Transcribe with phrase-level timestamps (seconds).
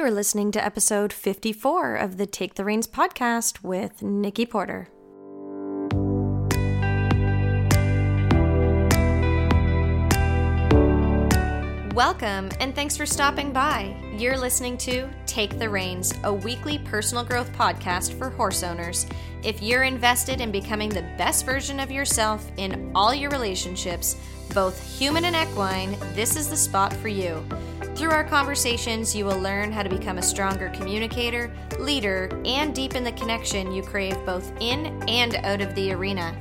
[0.00, 4.88] You're listening to episode 54 of the Take the Reins podcast with Nikki Porter.
[11.94, 13.96] Welcome and thanks for stopping by.
[14.16, 19.08] You're listening to Take the Reins, a weekly personal growth podcast for horse owners.
[19.42, 24.16] If you're invested in becoming the best version of yourself in all your relationships,
[24.54, 27.44] both human and equine, this is the spot for you.
[27.96, 33.02] Through our conversations, you will learn how to become a stronger communicator, leader, and deepen
[33.02, 36.40] the connection you crave both in and out of the arena.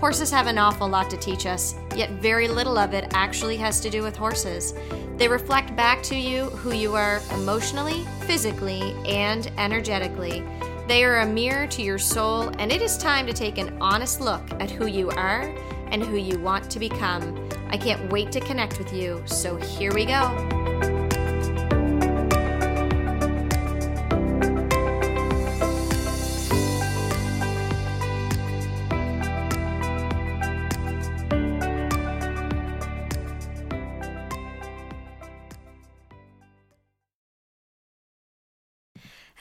[0.00, 3.80] Horses have an awful lot to teach us, yet very little of it actually has
[3.80, 4.72] to do with horses.
[5.18, 10.42] They reflect back to you who you are emotionally, physically, and energetically.
[10.88, 14.22] They are a mirror to your soul, and it is time to take an honest
[14.22, 15.54] look at who you are
[15.90, 17.46] and who you want to become.
[17.68, 20.59] I can't wait to connect with you, so here we go.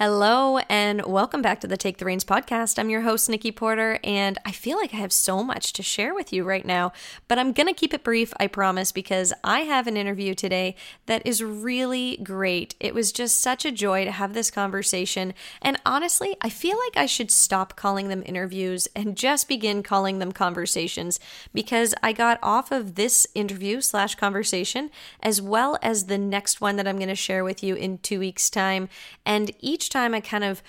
[0.01, 2.79] Hello, and welcome back to the Take the Reins podcast.
[2.79, 6.15] I'm your host, Nikki Porter, and I feel like I have so much to share
[6.15, 6.93] with you right now,
[7.27, 10.77] but I'm going to keep it brief, I promise, because I have an interview today
[11.07, 12.75] that is really great.
[12.79, 16.95] It was just such a joy to have this conversation, and honestly, I feel like
[16.95, 21.19] I should stop calling them interviews and just begin calling them conversations
[21.53, 26.77] because I got off of this interview slash conversation as well as the next one
[26.77, 28.87] that I'm going to share with you in two weeks' time,
[29.25, 30.61] and each time I kind of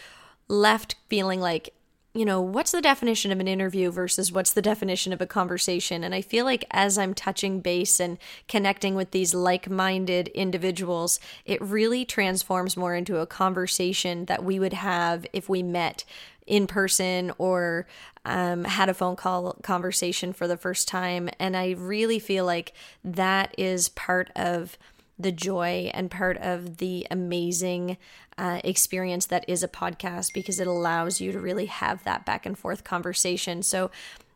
[0.48, 1.72] left feeling like,
[2.12, 6.02] you know, what's the definition of an interview versus what's the definition of a conversation?
[6.02, 8.18] And I feel like as I'm touching base and
[8.48, 14.58] connecting with these like minded individuals, it really transforms more into a conversation that we
[14.58, 16.04] would have if we met
[16.48, 17.86] in person or
[18.24, 21.30] um, had a phone call conversation for the first time.
[21.38, 22.72] And I really feel like
[23.04, 24.76] that is part of
[25.20, 27.96] the joy and part of the amazing
[28.38, 32.46] uh, experience that is a podcast because it allows you to really have that back
[32.46, 33.62] and forth conversation.
[33.62, 33.90] So,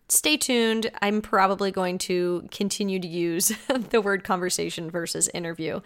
[0.09, 0.91] stay tuned.
[1.01, 3.49] I'm probably going to continue to use
[3.91, 5.81] the word conversation versus interview.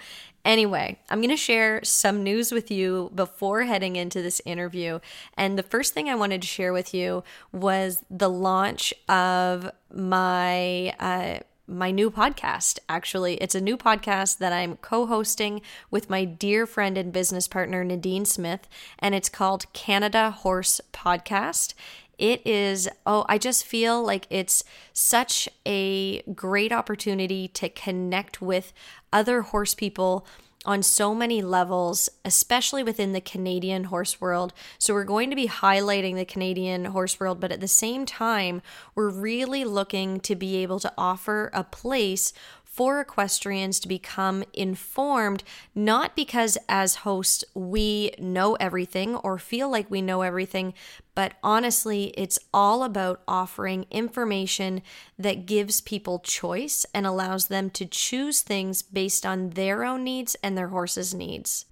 [0.45, 4.99] Anyway, I'm going to share some news with you before heading into this interview.
[5.37, 7.23] And the first thing I wanted to share with you
[7.53, 10.95] was the launch of my.
[10.99, 12.79] Uh, my new podcast.
[12.89, 17.47] Actually, it's a new podcast that I'm co hosting with my dear friend and business
[17.47, 18.67] partner, Nadine Smith,
[18.99, 21.75] and it's called Canada Horse Podcast.
[22.17, 28.73] It is, oh, I just feel like it's such a great opportunity to connect with
[29.13, 30.27] other horse people
[30.69, 34.53] on so many levels, especially within the Canadian horse world.
[34.79, 38.61] So, we're going to be highlighting the Canadian horse world, but at the same time,
[38.95, 42.35] we're really looking to be able to offer a place
[42.79, 45.43] for equestrians to become informed,
[45.75, 50.73] not because as hosts we know everything or feel like we know everything,
[51.17, 54.81] but honestly, it's all about offering information
[55.19, 60.37] that gives people choice and allows them to choose things based on their own needs
[60.41, 61.65] and their horse's needs.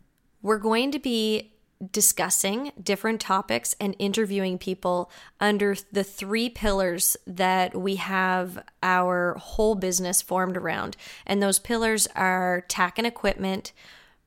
[0.43, 1.53] We're going to be
[1.93, 5.11] discussing different topics and interviewing people
[5.41, 10.97] under the three pillars that we have our whole business formed around.
[11.27, 13.73] And those pillars are tack and equipment,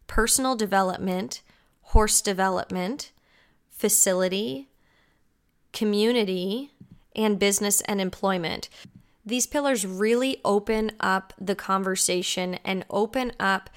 [0.08, 1.42] personal development,
[1.82, 3.12] horse development,
[3.72, 4.70] facility,
[5.74, 6.72] community,
[7.16, 8.70] and business and employment.
[9.26, 13.70] These pillars really open up the conversation and open up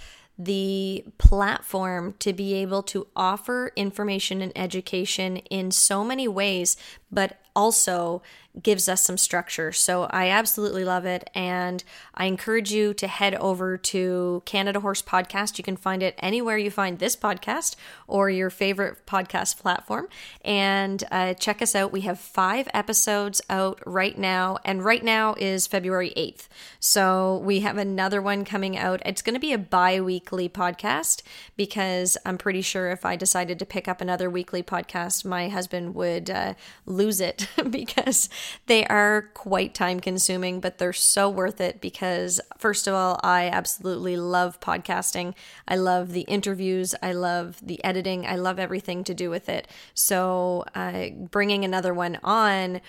[0.45, 6.77] the platform to be able to offer information and education in so many ways,
[7.11, 8.23] but also
[8.61, 9.73] gives us some structure.
[9.73, 11.31] So I absolutely love it.
[11.35, 11.83] And
[12.15, 15.57] I encourage you to head over to Canada Horse Podcast.
[15.57, 17.77] You can find it anywhere you find this podcast
[18.07, 20.09] or your favorite podcast platform.
[20.45, 21.93] And uh, check us out.
[21.93, 24.59] We have five episodes out right now.
[24.65, 26.49] And right now is February 8th.
[26.79, 29.01] So we have another one coming out.
[29.07, 31.23] It's going to be a bi weekly podcast
[31.57, 35.95] because I'm pretty sure if I decided to pick up another weekly podcast, my husband
[35.95, 36.55] would uh,
[36.85, 38.29] lose it because
[38.67, 43.49] they are quite time consuming, but they're so worth it because, first of all, I
[43.49, 45.35] absolutely love podcasting.
[45.67, 46.95] I love the interviews.
[47.03, 48.27] I love the editing.
[48.27, 49.69] I love everything to do with it.
[49.95, 52.81] So, uh, bringing another one on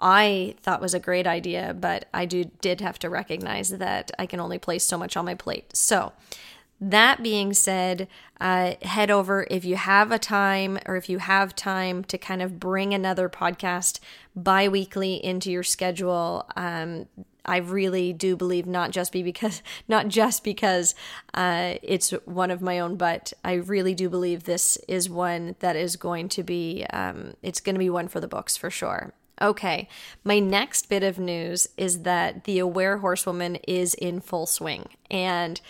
[0.00, 4.26] I thought was a great idea, but I do did have to recognize that I
[4.26, 5.74] can only place so much on my plate.
[5.74, 6.12] So,
[6.90, 8.08] that being said,
[8.40, 12.42] uh, head over if you have a time or if you have time to kind
[12.42, 14.00] of bring another podcast
[14.36, 16.46] bi weekly into your schedule.
[16.56, 17.06] Um,
[17.46, 20.94] I really do believe not just be because not just because
[21.32, 25.76] uh, it's one of my own, but I really do believe this is one that
[25.76, 29.12] is going to be um, it's going to be one for the books for sure.
[29.42, 29.88] Okay,
[30.22, 35.60] my next bit of news is that the Aware Horsewoman is in full swing, and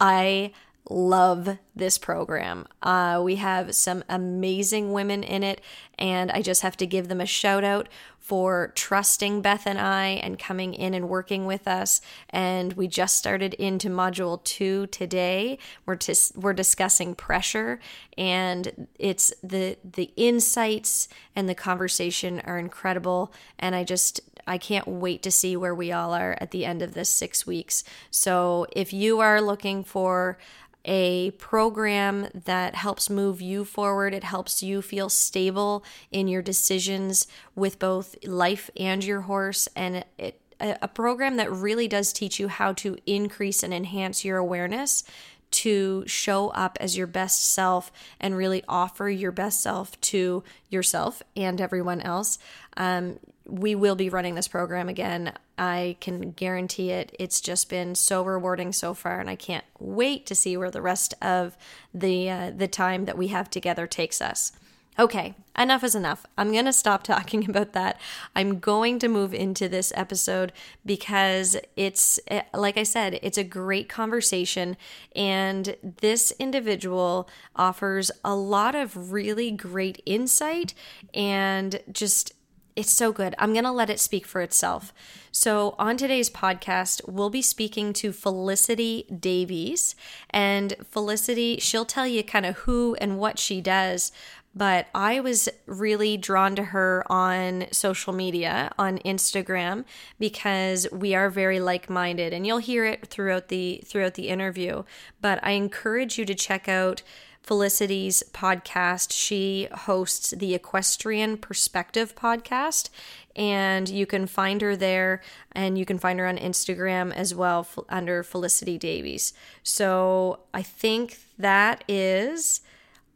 [0.00, 0.52] I
[0.88, 2.66] love this program.
[2.82, 5.60] Uh, we have some amazing women in it,
[5.98, 7.88] and I just have to give them a shout out
[8.18, 12.00] for trusting Beth and I and coming in and working with us.
[12.28, 15.58] And we just started into module two today.
[15.86, 17.80] We're tis- we're discussing pressure,
[18.16, 23.32] and it's the the insights and the conversation are incredible.
[23.58, 24.20] And I just
[24.50, 27.46] I can't wait to see where we all are at the end of this six
[27.46, 27.84] weeks.
[28.10, 30.38] So if you are looking for
[30.84, 34.14] a program that helps move you forward.
[34.14, 39.68] It helps you feel stable in your decisions with both life and your horse.
[39.76, 44.38] And it, a program that really does teach you how to increase and enhance your
[44.38, 45.04] awareness
[45.50, 51.22] to show up as your best self and really offer your best self to yourself
[51.36, 52.38] and everyone else.
[52.76, 55.32] Um, we will be running this program again.
[55.58, 57.14] I can guarantee it.
[57.18, 60.82] It's just been so rewarding so far, and I can't wait to see where the
[60.82, 61.56] rest of
[61.92, 64.52] the uh, the time that we have together takes us.
[64.98, 66.26] Okay, enough is enough.
[66.36, 67.98] I'm going to stop talking about that.
[68.36, 70.52] I'm going to move into this episode
[70.84, 74.76] because it's, eh, like I said, it's a great conversation.
[75.16, 80.74] And this individual offers a lot of really great insight
[81.14, 82.34] and just
[82.80, 83.34] it's so good.
[83.38, 84.92] I'm going to let it speak for itself.
[85.30, 89.94] So, on today's podcast, we'll be speaking to Felicity Davies.
[90.30, 94.10] And Felicity, she'll tell you kind of who and what she does.
[94.52, 99.84] But I was really drawn to her on social media, on Instagram,
[100.18, 104.82] because we are very like-minded, and you'll hear it throughout the throughout the interview.
[105.20, 107.02] But I encourage you to check out
[107.42, 109.12] Felicity's podcast.
[109.12, 112.90] She hosts the Equestrian Perspective podcast,
[113.34, 115.20] and you can find her there
[115.52, 119.32] and you can find her on Instagram as well under Felicity Davies.
[119.62, 122.60] So I think that is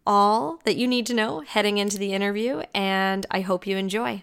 [0.07, 4.23] all that you need to know heading into the interview, and I hope you enjoy.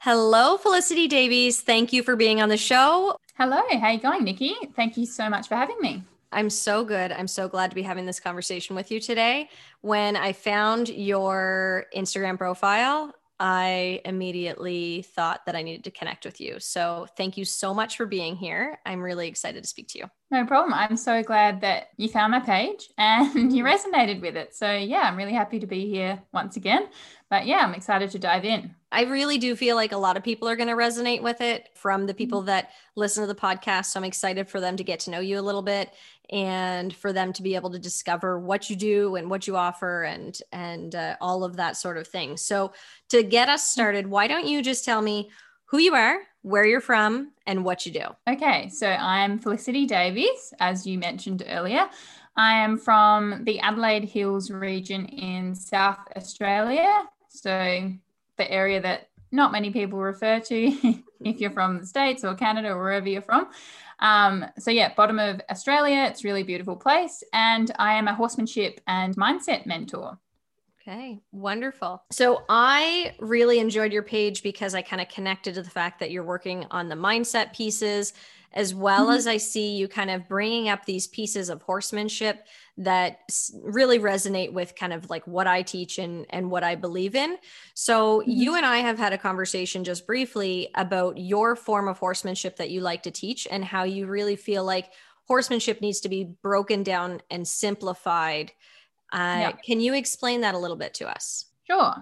[0.00, 1.60] Hello, Felicity Davies.
[1.60, 3.16] Thank you for being on the show.
[3.36, 4.54] Hello, how are you going, Nikki?
[4.74, 6.04] Thank you so much for having me.
[6.32, 7.12] I'm so good.
[7.12, 9.48] I'm so glad to be having this conversation with you today.
[9.80, 16.40] When I found your Instagram profile, I immediately thought that I needed to connect with
[16.40, 16.56] you.
[16.58, 18.78] So thank you so much for being here.
[18.84, 20.04] I'm really excited to speak to you.
[20.30, 20.74] No problem.
[20.74, 24.56] I'm so glad that you found my page and you resonated with it.
[24.56, 26.88] So yeah, I'm really happy to be here once again.
[27.30, 28.74] But yeah, I'm excited to dive in.
[28.90, 31.68] I really do feel like a lot of people are going to resonate with it
[31.74, 32.46] from the people mm-hmm.
[32.46, 33.86] that listen to the podcast.
[33.86, 35.92] So I'm excited for them to get to know you a little bit
[36.30, 40.02] and for them to be able to discover what you do and what you offer
[40.04, 42.36] and and uh, all of that sort of thing.
[42.36, 42.72] So
[43.08, 45.30] to get us started, why don't you just tell me
[45.66, 48.04] who you are, where you're from, and what you do?
[48.26, 51.88] Okay, so I'm Felicity Davies, as you mentioned earlier.
[52.36, 57.04] I am from the Adelaide Hills region in South Australia.
[57.28, 57.92] So
[58.36, 62.70] the area that not many people refer to if you're from the States or Canada
[62.70, 63.48] or wherever you're from.
[64.00, 66.06] Um, so, yeah, bottom of Australia.
[66.08, 67.22] It's a really beautiful place.
[67.32, 70.18] And I am a horsemanship and mindset mentor.
[70.88, 72.02] Okay, wonderful.
[72.10, 76.10] So I really enjoyed your page because I kind of connected to the fact that
[76.10, 78.14] you're working on the mindset pieces
[78.54, 79.16] as well mm-hmm.
[79.16, 82.46] as I see you kind of bringing up these pieces of horsemanship
[82.78, 83.18] that
[83.62, 87.36] really resonate with kind of like what I teach and and what I believe in.
[87.74, 88.30] So mm-hmm.
[88.30, 92.70] you and I have had a conversation just briefly about your form of horsemanship that
[92.70, 94.92] you like to teach and how you really feel like
[95.26, 98.52] horsemanship needs to be broken down and simplified.
[99.12, 99.52] Uh, yeah.
[99.64, 101.46] Can you explain that a little bit to us?
[101.64, 101.94] Sure.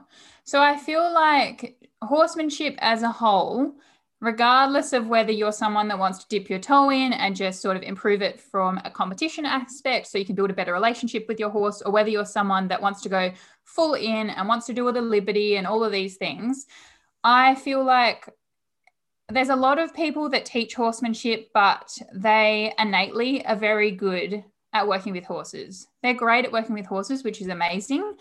[0.44, 3.74] So I feel like horsemanship as a whole
[4.20, 7.76] regardless of whether you're someone that wants to dip your toe in and just sort
[7.76, 11.38] of improve it from a competition aspect so you can build a better relationship with
[11.38, 13.30] your horse, or whether you're someone that wants to go
[13.64, 16.66] full in and wants to do all the liberty and all of these things,
[17.22, 18.28] I feel like
[19.28, 24.86] there's a lot of people that teach horsemanship, but they innately are very good at
[24.86, 25.88] working with horses.
[26.02, 28.16] They're great at working with horses, which is amazing.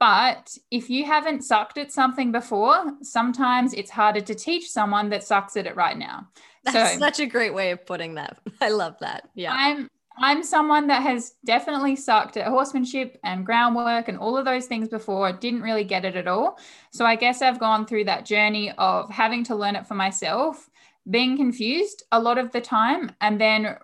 [0.00, 5.22] But if you haven't sucked at something before, sometimes it's harder to teach someone that
[5.22, 6.26] sucks at it right now.
[6.64, 8.38] That's so, such a great way of putting that.
[8.62, 9.28] I love that.
[9.34, 9.52] Yeah.
[9.54, 9.88] I'm
[10.18, 14.88] I'm someone that has definitely sucked at horsemanship and groundwork and all of those things
[14.88, 16.58] before, didn't really get it at all.
[16.90, 20.68] So I guess I've gone through that journey of having to learn it for myself,
[21.08, 23.76] being confused a lot of the time, and then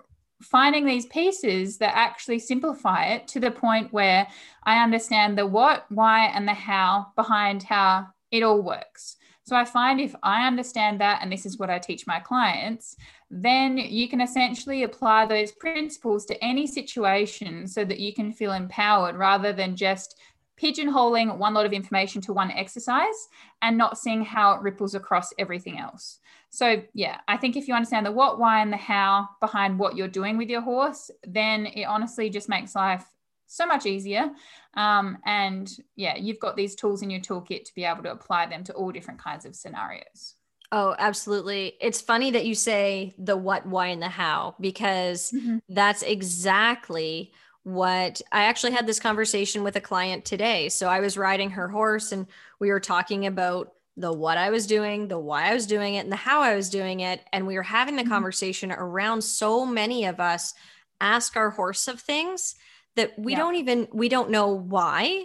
[0.43, 4.26] finding these pieces that actually simplify it to the point where
[4.64, 9.16] I understand the what, why, and the how behind how it all works.
[9.45, 12.97] So I find if I understand that, and this is what I teach my clients,
[13.31, 18.52] then you can essentially apply those principles to any situation so that you can feel
[18.52, 20.19] empowered rather than just
[20.61, 23.28] pigeonholing one lot of information to one exercise
[23.62, 26.19] and not seeing how it ripples across everything else.
[26.50, 29.97] So, yeah, I think if you understand the what, why, and the how behind what
[29.97, 33.05] you're doing with your horse, then it honestly just makes life
[33.47, 34.31] so much easier.
[34.75, 38.47] Um, and yeah, you've got these tools in your toolkit to be able to apply
[38.47, 40.35] them to all different kinds of scenarios.
[40.73, 41.75] Oh, absolutely.
[41.81, 45.59] It's funny that you say the what, why, and the how, because mm-hmm.
[45.69, 50.69] that's exactly what I actually had this conversation with a client today.
[50.69, 52.26] So I was riding her horse and
[52.59, 56.00] we were talking about the what I was doing, the why I was doing it,
[56.00, 57.21] and the how I was doing it.
[57.33, 58.12] And we were having the mm-hmm.
[58.12, 60.55] conversation around so many of us
[61.00, 62.55] ask our horse of things
[62.97, 63.38] that we yeah.
[63.38, 65.25] don't even we don't know why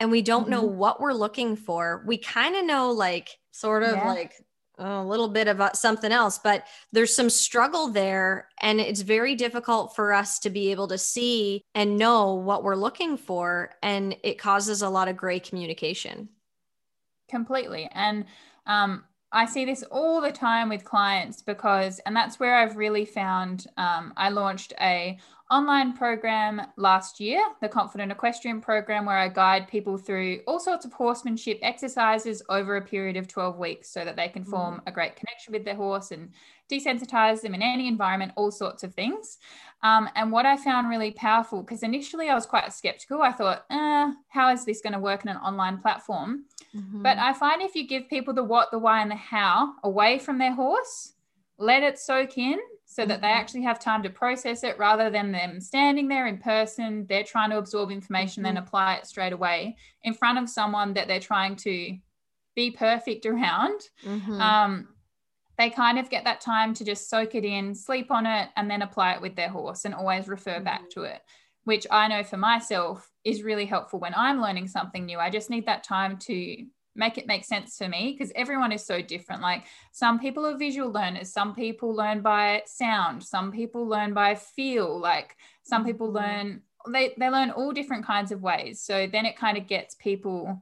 [0.00, 0.50] and we don't mm-hmm.
[0.52, 2.02] know what we're looking for.
[2.06, 4.08] We kind of know like sort of yeah.
[4.08, 4.32] like
[4.78, 8.48] a little bit of uh, something else, but there's some struggle there.
[8.60, 12.74] And it's very difficult for us to be able to see and know what we're
[12.74, 13.74] looking for.
[13.82, 16.28] And it causes a lot of gray communication.
[17.32, 17.88] Completely.
[17.92, 18.26] And
[18.66, 23.06] um, I see this all the time with clients because, and that's where I've really
[23.06, 25.18] found um, I launched a
[25.50, 30.84] online program last year, the Confident Equestrian program, where I guide people through all sorts
[30.84, 34.82] of horsemanship exercises over a period of 12 weeks so that they can form mm.
[34.86, 36.30] a great connection with their horse and
[36.70, 39.38] desensitize them in any environment, all sorts of things.
[39.82, 43.64] Um, and what I found really powerful, because initially I was quite skeptical, I thought,
[43.68, 46.44] eh, how is this going to work in an online platform?
[46.74, 47.02] Mm-hmm.
[47.02, 50.18] But I find if you give people the what, the why, and the how away
[50.18, 51.14] from their horse,
[51.58, 53.40] let it soak in so that they mm-hmm.
[53.40, 57.06] actually have time to process it rather than them standing there in person.
[57.08, 58.54] They're trying to absorb information, mm-hmm.
[58.54, 61.96] then apply it straight away in front of someone that they're trying to
[62.54, 63.80] be perfect around.
[64.04, 64.40] Mm-hmm.
[64.40, 64.88] Um,
[65.58, 68.70] they kind of get that time to just soak it in, sleep on it, and
[68.70, 70.64] then apply it with their horse and always refer mm-hmm.
[70.64, 71.20] back to it,
[71.64, 75.18] which I know for myself is really helpful when I'm learning something new.
[75.18, 78.84] I just need that time to make it make sense for me because everyone is
[78.84, 83.86] so different like some people are visual learners some people learn by sound some people
[83.86, 86.16] learn by feel like some people mm-hmm.
[86.16, 89.94] learn they, they learn all different kinds of ways so then it kind of gets
[89.94, 90.60] people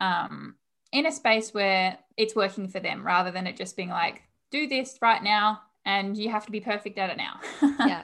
[0.00, 0.54] um,
[0.92, 4.66] in a space where it's working for them rather than it just being like do
[4.66, 7.40] this right now and you have to be perfect at it now
[7.86, 8.02] yeah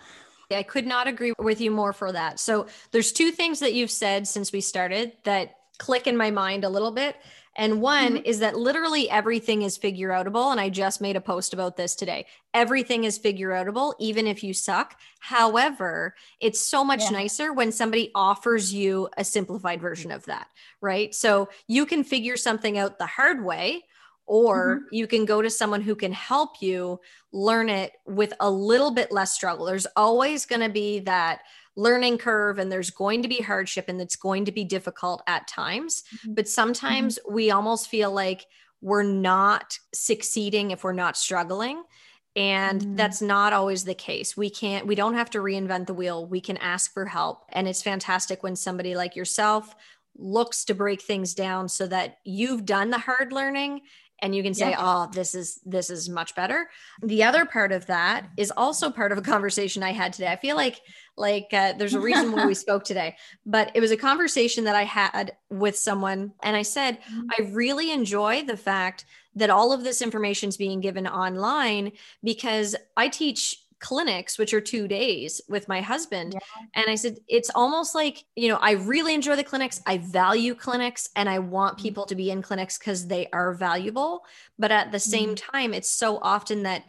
[0.50, 2.40] I could not agree with you more for that.
[2.40, 6.64] So there's two things that you've said since we started that click in my mind
[6.64, 7.16] a little bit.
[7.56, 8.24] And one mm-hmm.
[8.24, 10.50] is that literally everything is figure outable.
[10.50, 12.26] And I just made a post about this today.
[12.52, 14.98] Everything is figure outable, even if you suck.
[15.20, 17.10] However, it's so much yeah.
[17.10, 20.48] nicer when somebody offers you a simplified version of that,
[20.80, 21.14] right?
[21.14, 23.84] So you can figure something out the hard way,
[24.26, 24.94] or mm-hmm.
[24.94, 27.00] you can go to someone who can help you
[27.32, 29.66] learn it with a little bit less struggle.
[29.66, 31.40] There's always going to be that
[31.76, 35.48] learning curve and there's going to be hardship and it's going to be difficult at
[35.48, 36.04] times.
[36.16, 36.34] Mm-hmm.
[36.34, 37.34] But sometimes mm-hmm.
[37.34, 38.46] we almost feel like
[38.80, 41.82] we're not succeeding if we're not struggling.
[42.36, 42.96] And mm-hmm.
[42.96, 44.36] that's not always the case.
[44.36, 46.26] We can't, we don't have to reinvent the wheel.
[46.26, 47.44] We can ask for help.
[47.50, 49.74] And it's fantastic when somebody like yourself
[50.16, 53.80] looks to break things down so that you've done the hard learning
[54.24, 54.78] and you can say yeah.
[54.80, 56.68] oh this is this is much better
[57.02, 60.36] the other part of that is also part of a conversation i had today i
[60.36, 60.80] feel like
[61.16, 63.14] like uh, there's a reason why we spoke today
[63.46, 67.28] but it was a conversation that i had with someone and i said mm-hmm.
[67.38, 69.04] i really enjoy the fact
[69.36, 73.54] that all of this information is being given online because i teach
[73.84, 76.32] clinics, which are two days with my husband.
[76.32, 76.40] Yeah.
[76.74, 79.82] And I said, it's almost like, you know, I really enjoy the clinics.
[79.86, 81.82] I value clinics and I want mm-hmm.
[81.82, 84.24] people to be in clinics because they are valuable.
[84.58, 85.50] But at the same mm-hmm.
[85.52, 86.84] time, it's so often that,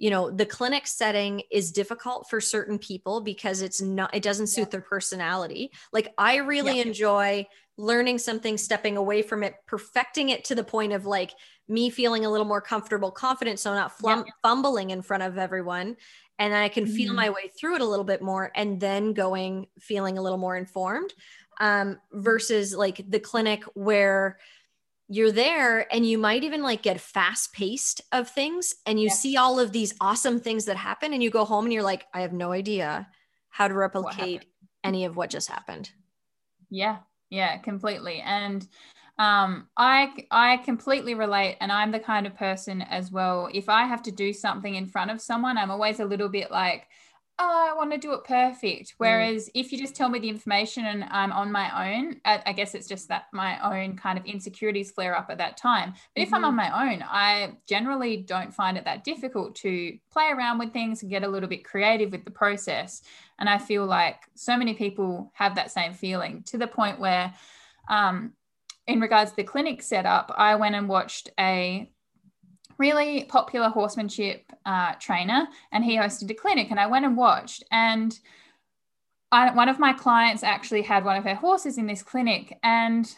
[0.00, 4.48] you know, the clinic setting is difficult for certain people because it's not, it doesn't
[4.48, 4.70] suit yeah.
[4.70, 5.70] their personality.
[5.92, 6.86] Like I really yeah.
[6.86, 11.32] enjoy learning something, stepping away from it, perfecting it to the point of like,
[11.68, 14.32] me feeling a little more comfortable, confident, so not flum- yeah.
[14.42, 15.96] fumbling in front of everyone
[16.40, 17.16] and I can feel mm-hmm.
[17.16, 20.56] my way through it a little bit more and then going feeling a little more
[20.56, 21.12] informed
[21.60, 24.38] um, versus like the clinic where
[25.12, 29.36] you're there and you might even like get fast paced of things and you see
[29.36, 32.20] all of these awesome things that happen and you go home and you're like I
[32.20, 33.08] have no idea
[33.48, 34.46] how to replicate
[34.84, 35.90] any of what just happened.
[36.70, 36.98] Yeah,
[37.28, 38.22] yeah, completely.
[38.24, 38.66] And
[39.18, 43.50] um, I I completely relate, and I'm the kind of person as well.
[43.52, 46.50] If I have to do something in front of someone, I'm always a little bit
[46.50, 46.86] like,
[47.42, 48.90] oh, I want to do it perfect.
[48.90, 48.94] Mm.
[48.98, 49.50] Whereas mm.
[49.54, 52.86] if you just tell me the information and I'm on my own, I, guess it's
[52.86, 55.94] just that my own kind of insecurities flare up at that time.
[56.14, 56.22] But mm-hmm.
[56.22, 56.70] if I'm on mm-hmm.
[56.70, 61.10] my own, I generally don't find it that difficult to play around with things and
[61.10, 63.02] get a little bit creative with the process.
[63.38, 67.32] And I feel like so many people have that same feeling to the point where,
[67.88, 68.34] um,
[68.86, 71.90] in regards to the clinic setup, I went and watched a
[72.80, 76.70] really popular horsemanship uh, trainer, and he hosted a clinic.
[76.70, 78.18] And I went and watched, and
[79.30, 83.14] I, one of my clients actually had one of her horses in this clinic, and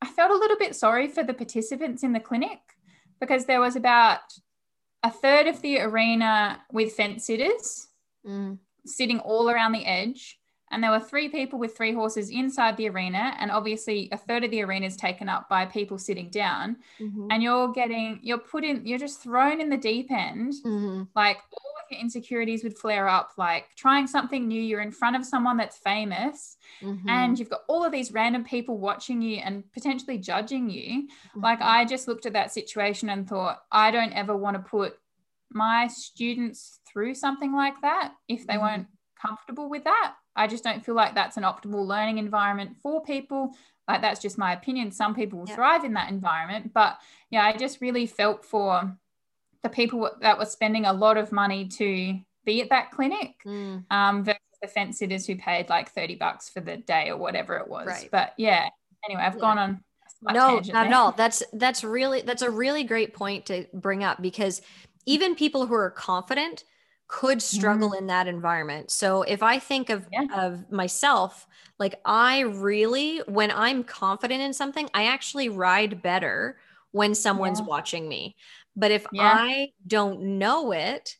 [0.00, 2.58] I felt a little bit sorry for the participants in the clinic
[3.20, 4.20] because there was about
[5.04, 7.88] a third of the arena with fence sitters
[8.26, 8.58] mm.
[8.84, 10.40] sitting all around the edge
[10.72, 14.42] and there were three people with three horses inside the arena and obviously a third
[14.42, 17.28] of the arena is taken up by people sitting down mm-hmm.
[17.30, 21.02] and you're getting you're put in you're just thrown in the deep end mm-hmm.
[21.14, 25.14] like all of your insecurities would flare up like trying something new you're in front
[25.14, 27.08] of someone that's famous mm-hmm.
[27.08, 31.60] and you've got all of these random people watching you and potentially judging you like
[31.60, 31.68] mm-hmm.
[31.68, 34.96] i just looked at that situation and thought i don't ever want to put
[35.54, 38.86] my students through something like that if they mm-hmm.
[39.22, 43.54] Comfortable with that I just don't feel like that's an optimal learning environment for people.
[43.88, 44.90] Like that's just my opinion.
[44.90, 45.54] Some people will yeah.
[45.54, 46.98] thrive in that environment, but
[47.30, 48.96] yeah, I just really felt for
[49.62, 53.84] the people that were spending a lot of money to be at that clinic mm.
[53.90, 57.56] um, versus the fence sitters who paid like 30 bucks for the day or whatever
[57.56, 57.86] it was.
[57.86, 58.08] Right.
[58.10, 58.68] But yeah,
[59.08, 59.40] anyway, I've yeah.
[59.40, 59.84] gone on.
[60.24, 60.76] No, not there.
[60.76, 61.10] at all.
[61.10, 64.62] That's that's really that's a really great point to bring up because
[65.04, 66.62] even people who are confident
[67.12, 67.98] could struggle mm.
[67.98, 68.90] in that environment.
[68.90, 70.24] So if I think of yeah.
[70.34, 71.46] of myself,
[71.78, 76.56] like I really when I'm confident in something, I actually ride better
[76.92, 77.66] when someone's yeah.
[77.66, 78.34] watching me.
[78.74, 79.34] But if yeah.
[79.38, 81.18] I don't know it,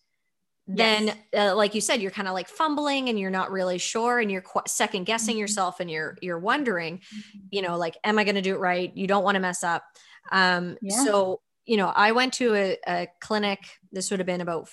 [0.66, 1.16] then yes.
[1.36, 4.30] uh, like you said you're kind of like fumbling and you're not really sure and
[4.30, 5.40] you're qu- second guessing mm-hmm.
[5.40, 7.38] yourself and you're you're wondering mm-hmm.
[7.50, 9.64] you know like am i going to do it right you don't want to mess
[9.64, 9.82] up
[10.30, 13.58] um so you know i went to a, a clinic
[13.90, 14.68] this would have been about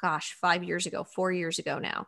[0.00, 2.06] gosh, five years ago, four years ago now.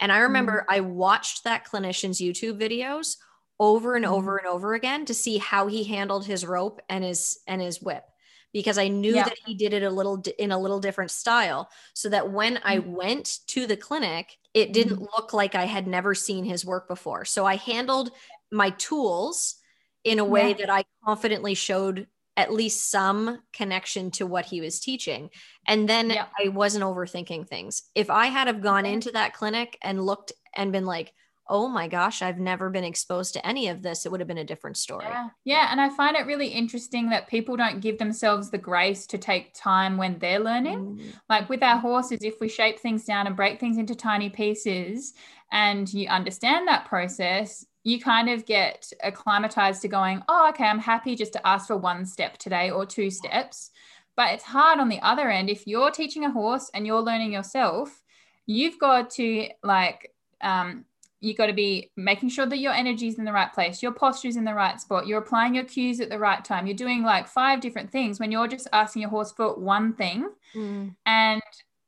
[0.00, 0.74] And I remember mm.
[0.74, 3.16] I watched that clinician's YouTube videos
[3.60, 4.10] over and mm.
[4.10, 7.80] over and over again to see how he handled his rope and his and his
[7.80, 8.04] whip
[8.52, 9.24] because I knew yeah.
[9.24, 12.78] that he did it a little in a little different style so that when I
[12.78, 12.86] mm.
[12.86, 15.08] went to the clinic it didn't mm.
[15.16, 17.24] look like I had never seen his work before.
[17.24, 18.12] So I handled
[18.52, 19.56] my tools
[20.04, 20.56] in a way yeah.
[20.58, 25.30] that I confidently showed at least some connection to what he was teaching
[25.66, 26.26] and then yeah.
[26.38, 30.72] i wasn't overthinking things if i had have gone into that clinic and looked and
[30.72, 31.12] been like
[31.48, 34.38] oh my gosh i've never been exposed to any of this it would have been
[34.38, 35.28] a different story yeah.
[35.44, 39.18] yeah and i find it really interesting that people don't give themselves the grace to
[39.18, 41.12] take time when they're learning mm.
[41.28, 45.12] like with our horses if we shape things down and break things into tiny pieces
[45.52, 50.78] and you understand that process you kind of get acclimatized to going, oh, okay, I'm
[50.78, 53.70] happy just to ask for one step today or two steps.
[54.16, 55.50] But it's hard on the other end.
[55.50, 58.02] If you're teaching a horse and you're learning yourself,
[58.46, 60.86] you've got to like, um,
[61.20, 63.92] you've got to be making sure that your energy is in the right place, your
[63.92, 66.66] posture is in the right spot, you're applying your cues at the right time.
[66.66, 70.30] You're doing like five different things when you're just asking your horse for one thing
[70.54, 70.94] mm.
[71.04, 71.42] and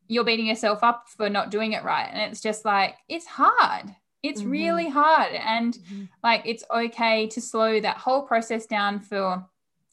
[0.09, 2.09] you're beating yourself up for not doing it right.
[2.11, 3.95] And it's just like, it's hard.
[4.27, 4.51] It's mm-hmm.
[4.51, 5.33] really hard.
[5.33, 6.05] And mm-hmm.
[6.23, 9.47] like, it's okay to slow that whole process down for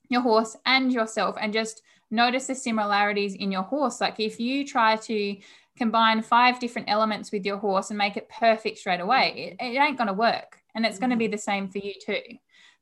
[0.10, 4.02] your horse and yourself and just notice the similarities in your horse.
[4.02, 5.38] Like, if you try to
[5.78, 9.80] combine five different elements with your horse and make it perfect straight away, it, it
[9.80, 10.60] ain't going to work.
[10.76, 11.02] And it's mm-hmm.
[11.02, 12.22] going to be the same for you too.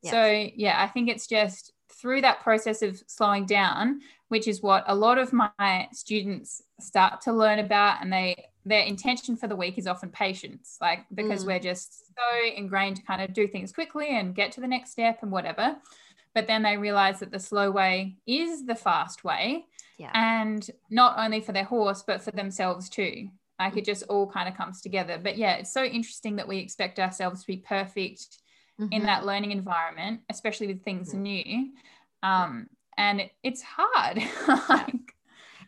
[0.02, 0.12] Yes.
[0.12, 4.84] So, yeah, I think it's just through that process of slowing down, which is what
[4.88, 9.56] a lot of my students start to learn about and they their intention for the
[9.56, 11.48] week is often patience, like because mm.
[11.48, 14.92] we're just so ingrained to kind of do things quickly and get to the next
[14.92, 15.76] step and whatever.
[16.34, 19.66] But then they realize that the slow way is the fast way.
[19.98, 20.12] Yeah.
[20.14, 23.30] And not only for their horse, but for themselves too.
[23.60, 25.20] Like it just all kind of comes together.
[25.22, 28.26] But yeah, it's so interesting that we expect ourselves to be perfect
[28.80, 28.92] mm-hmm.
[28.92, 31.24] in that learning environment, especially with things mm-hmm.
[31.24, 31.70] new.
[32.24, 34.22] Um, and it, it's hard.
[34.70, 35.16] like,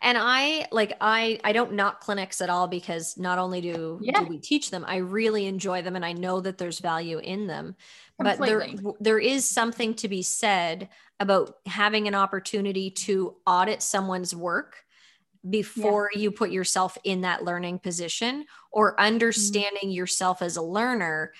[0.04, 4.20] and i like i i don't knock clinics at all because not only do, yeah.
[4.20, 7.48] do we teach them i really enjoy them and i know that there's value in
[7.48, 7.76] them
[8.20, 8.76] Completely.
[8.76, 10.90] but there there is something to be said
[11.20, 14.84] about having an opportunity to audit someone's work
[15.50, 16.22] before yeah.
[16.22, 19.06] you put yourself in that learning position or mm-hmm.
[19.06, 19.96] understanding mm.
[19.96, 21.34] yourself as a learner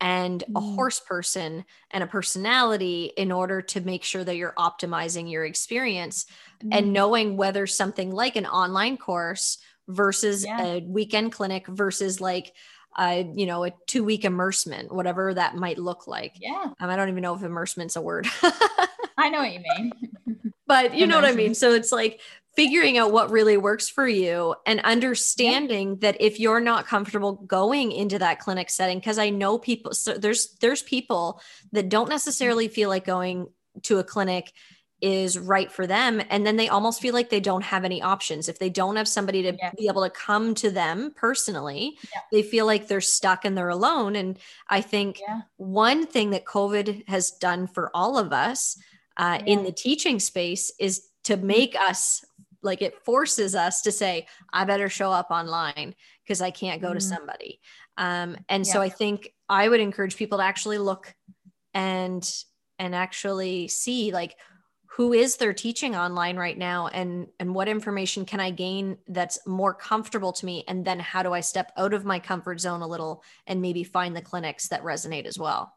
[0.00, 0.56] and mm.
[0.56, 5.44] a horse person and a personality in order to make sure that you're optimizing your
[5.44, 6.26] experience
[6.62, 6.68] mm.
[6.72, 10.62] and knowing whether something like an online course versus yeah.
[10.62, 12.52] a weekend clinic versus like
[12.98, 16.96] a you know a two week immersement whatever that might look like yeah um, i
[16.96, 18.26] don't even know if immersement's a word
[19.18, 19.92] i know what you mean
[20.66, 22.20] but you know what i mean so it's like
[22.56, 25.96] figuring out what really works for you and understanding yeah.
[26.00, 30.14] that if you're not comfortable going into that clinic setting because i know people so
[30.14, 31.40] there's there's people
[31.72, 33.46] that don't necessarily feel like going
[33.82, 34.52] to a clinic
[35.02, 38.48] is right for them and then they almost feel like they don't have any options
[38.48, 39.70] if they don't have somebody to yeah.
[39.76, 42.20] be able to come to them personally yeah.
[42.32, 44.38] they feel like they're stuck and they're alone and
[44.70, 45.20] i think
[45.58, 48.78] one thing that covid has done for all of us
[49.18, 51.46] uh, in the teaching space is to mm-hmm.
[51.46, 52.24] make us
[52.62, 56.88] like it forces us to say i better show up online because i can't go
[56.88, 56.98] mm-hmm.
[56.98, 57.60] to somebody.
[57.98, 61.14] Um, and so i think i would encourage people to actually look
[61.74, 62.28] and
[62.78, 64.36] and actually see like
[64.96, 69.38] who is their teaching online right now and and what information can i gain that's
[69.46, 70.64] more comfortable to me?
[70.68, 73.84] And then how do i step out of my comfort zone a little and maybe
[73.84, 75.74] find the clinics that resonate as well?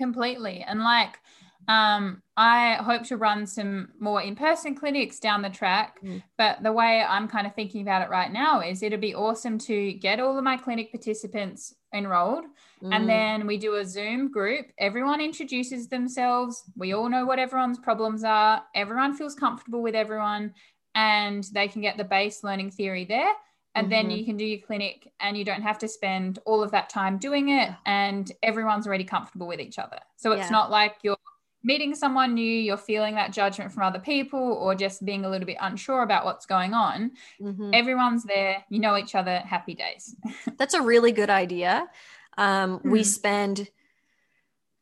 [0.00, 0.64] Completely.
[0.66, 1.20] And like
[1.68, 5.98] um, I hope to run some more in person clinics down the track.
[6.02, 6.22] Mm.
[6.36, 9.58] But the way I'm kind of thinking about it right now is it'd be awesome
[9.58, 12.44] to get all of my clinic participants enrolled.
[12.82, 12.94] Mm.
[12.94, 14.66] And then we do a Zoom group.
[14.78, 16.64] Everyone introduces themselves.
[16.76, 18.62] We all know what everyone's problems are.
[18.74, 20.54] Everyone feels comfortable with everyone.
[20.96, 23.32] And they can get the base learning theory there
[23.74, 24.08] and mm-hmm.
[24.08, 26.88] then you can do your clinic and you don't have to spend all of that
[26.88, 30.50] time doing it and everyone's already comfortable with each other so it's yeah.
[30.50, 31.16] not like you're
[31.64, 35.46] meeting someone new, you're feeling that judgment from other people, or just being a little
[35.46, 37.70] bit unsure about what's going on, mm-hmm.
[37.72, 40.14] everyone's there, you know each other, happy days.
[40.58, 41.88] That's a really good idea.
[42.36, 42.90] Um, mm-hmm.
[42.90, 43.04] We hmm.
[43.04, 43.70] spend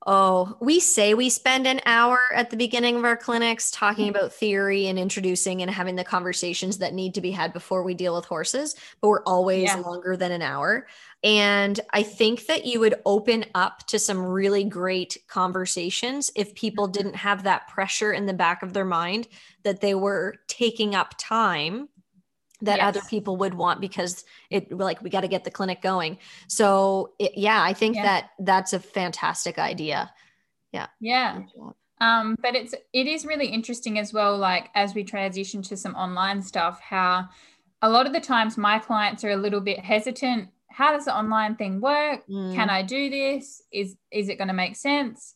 [0.04, 4.32] Oh, we say we spend an hour at the beginning of our clinics talking about
[4.32, 8.16] theory and introducing and having the conversations that need to be had before we deal
[8.16, 9.76] with horses, but we're always yeah.
[9.76, 10.88] longer than an hour.
[11.22, 16.86] And I think that you would open up to some really great conversations if people
[16.86, 16.92] mm-hmm.
[16.92, 19.28] didn't have that pressure in the back of their mind
[19.62, 21.88] that they were taking up time
[22.62, 22.86] that yes.
[22.86, 26.18] other people would want because it like we got to get the clinic going.
[26.48, 28.02] So it, yeah i think yeah.
[28.02, 30.12] that that's a fantastic idea.
[30.72, 30.86] Yeah.
[31.00, 31.42] Yeah.
[32.00, 35.94] Um, but it's it is really interesting as well like as we transition to some
[35.94, 37.28] online stuff how
[37.82, 40.48] a lot of the times my clients are a little bit hesitant.
[40.70, 42.26] How does the online thing work?
[42.28, 42.54] Mm.
[42.54, 43.62] can i do this?
[43.72, 45.34] Is is it going to make sense?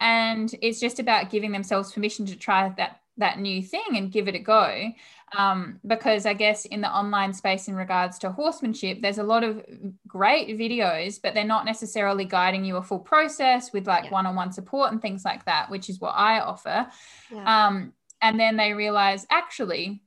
[0.00, 4.28] And it's just about giving themselves permission to try that that new thing and give
[4.28, 4.92] it a go
[5.36, 9.42] um, because I guess in the online space in regards to horsemanship, there's a lot
[9.42, 9.64] of
[10.06, 14.10] great videos, but they're not necessarily guiding you a full process with like yeah.
[14.10, 16.86] one-on-one support and things like that, which is what I offer.
[17.32, 17.66] Yeah.
[17.66, 20.02] Um, and then they realize actually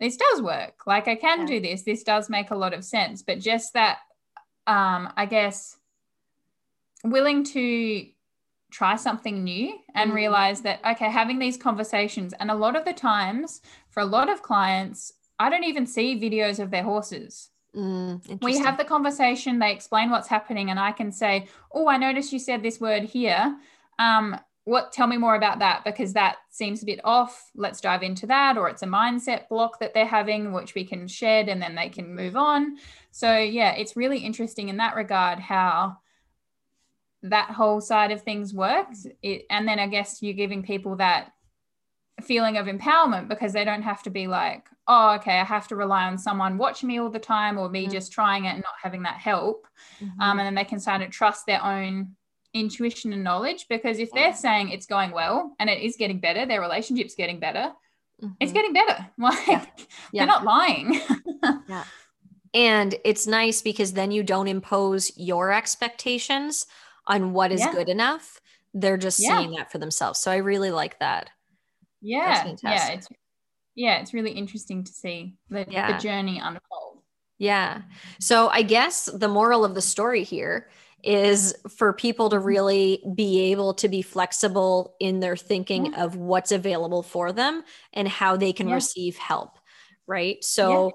[0.00, 0.86] this does work.
[0.86, 1.46] Like I can yeah.
[1.46, 1.82] do this.
[1.82, 3.22] This does make a lot of sense.
[3.22, 3.98] But just that,
[4.66, 5.76] um, I guess,
[7.04, 8.06] willing to
[8.70, 10.16] try something new and mm-hmm.
[10.16, 13.62] realize that okay having these conversations and a lot of the times
[13.98, 17.50] for a lot of clients i don't even see videos of their horses.
[17.74, 21.96] Mm, we have the conversation they explain what's happening and i can say oh i
[21.96, 23.56] noticed you said this word here.
[23.98, 27.50] Um, what tell me more about that because that seems a bit off.
[27.56, 31.08] Let's dive into that or it's a mindset block that they're having which we can
[31.08, 32.76] shed and then they can move on.
[33.10, 35.96] So yeah it's really interesting in that regard how
[37.22, 39.06] that whole side of things works.
[39.22, 41.32] It, and then i guess you're giving people that
[42.22, 45.76] feeling of empowerment because they don't have to be like oh okay i have to
[45.76, 47.92] rely on someone watching me all the time or me mm-hmm.
[47.92, 49.66] just trying it and not having that help
[50.00, 50.20] mm-hmm.
[50.20, 52.14] um, and then they can start to trust their own
[52.54, 56.46] intuition and knowledge because if they're saying it's going well and it is getting better
[56.46, 57.72] their relationship's getting better
[58.22, 58.32] mm-hmm.
[58.40, 59.64] it's getting better like yeah.
[60.12, 60.24] Yeah.
[60.24, 61.00] they're not lying
[61.68, 61.84] yeah
[62.54, 66.66] and it's nice because then you don't impose your expectations
[67.06, 67.72] on what is yeah.
[67.72, 68.40] good enough.
[68.74, 70.20] They're just seeing that for themselves.
[70.20, 71.30] So I really like that.
[72.00, 72.54] Yeah.
[72.62, 72.88] Yeah.
[72.90, 73.08] It's
[73.74, 75.92] yeah, it's really interesting to see the, yeah.
[75.92, 76.98] the journey unfold.
[77.38, 77.82] Yeah.
[78.18, 80.68] So I guess the moral of the story here
[81.04, 86.04] is for people to really be able to be flexible in their thinking yeah.
[86.04, 88.74] of what's available for them and how they can yeah.
[88.74, 89.58] receive help.
[90.08, 90.42] Right.
[90.42, 90.92] So,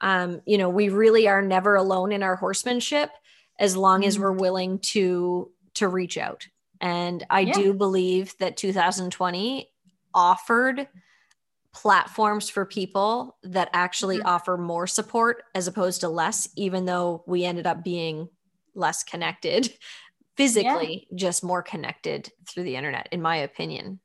[0.00, 3.10] um, you know, we really are never alone in our horsemanship
[3.60, 4.08] as long mm-hmm.
[4.08, 6.48] as we're willing to to reach out.
[6.80, 9.68] And I do believe that 2020
[10.14, 10.88] offered
[11.74, 14.24] platforms for people that actually Mhm.
[14.24, 18.28] offer more support as opposed to less, even though we ended up being
[18.74, 19.76] less connected
[20.36, 24.00] physically, just more connected through the internet, in my opinion.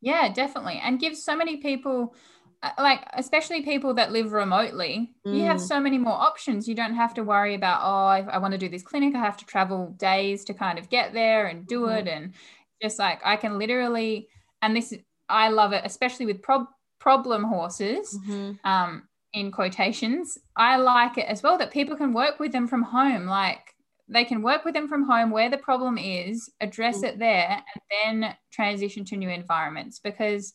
[0.00, 0.80] Yeah, definitely.
[0.82, 2.14] And gives so many people,
[2.62, 5.60] uh, like, especially people that live remotely, you have Mm.
[5.60, 6.66] so many more options.
[6.68, 9.36] You don't have to worry about, oh, I want to do this clinic, I have
[9.38, 11.88] to travel days to kind of get there and do Mhm.
[11.88, 12.08] it.
[12.08, 12.34] And
[12.82, 14.28] just like, I can literally,
[14.62, 14.94] and this,
[15.30, 18.18] I love it, especially with prob- problem horses,
[18.64, 20.38] um, in quotations.
[20.56, 23.26] I like it as well that people can work with them from home.
[23.26, 23.74] Like,
[24.08, 27.04] they can work with them from home where the problem is, address Mm.
[27.08, 30.00] it there, and then transition to new environments.
[30.00, 30.52] Because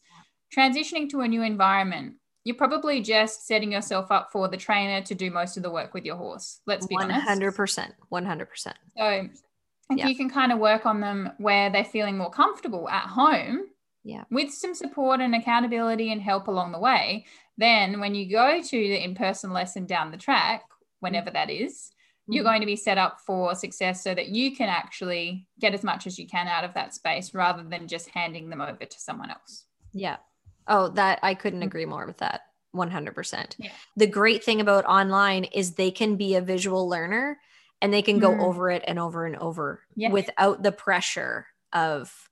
[0.56, 5.16] transitioning to a new environment, you're probably just setting yourself up for the trainer to
[5.16, 6.60] do most of the work with your horse.
[6.68, 7.28] Let's be One honest.
[7.28, 7.96] hundred percent.
[8.10, 8.78] One hundred percent.
[8.98, 9.30] So
[9.90, 10.08] if Yeah.
[10.08, 13.62] you can kind of work on them where they're feeling more comfortable at home,
[14.06, 14.24] Yeah.
[14.30, 17.26] with some support and accountability and help along the way,
[17.58, 20.62] then when you go to the in-person lesson down the track,
[21.00, 21.92] whenever that is,
[22.28, 22.48] you're Mhm.
[22.48, 26.06] going to be set up for success so that you can actually get as much
[26.08, 29.32] as you can out of that space rather than just handing them over to someone
[29.32, 29.66] else.
[29.92, 30.18] Yeah.
[30.68, 31.66] Oh, that I couldn't Mm.
[31.68, 32.42] agree more with that.
[32.72, 33.56] 100%.
[33.58, 33.72] Yeah.
[33.96, 37.40] The great thing about online is they can be a visual learner
[37.82, 38.42] and they can go Mm.
[38.42, 40.10] over it and over and over Yeah.
[40.12, 42.30] without the pressure of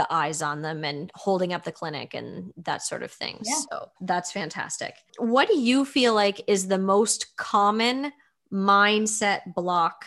[0.00, 3.38] the eyes on them and holding up the clinic and that sort of thing.
[3.42, 3.54] Yeah.
[3.70, 4.94] So that's fantastic.
[5.18, 8.10] What do you feel like is the most common
[8.50, 10.06] mindset block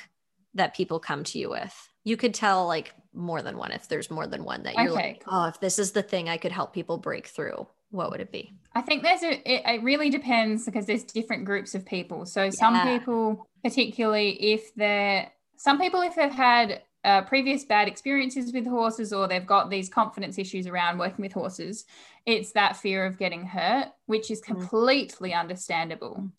[0.56, 1.90] that people come to you with?
[2.04, 4.96] You could tell like more than one if there's more than one that you're Okay,
[4.96, 8.20] like, oh, if this is the thing I could help people break through, what would
[8.20, 8.52] it be?
[8.74, 12.26] I think there's a, it, it really depends because there's different groups of people.
[12.26, 18.54] So some people, particularly if they're, some people, if they've had uh, previous bad experiences
[18.54, 21.86] with horses or they've got these confidence issues around working with horses,
[22.26, 24.46] it's that fear of getting hurt, which is Mhm.
[24.46, 26.30] completely understandable.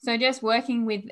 [0.00, 1.04] So just working with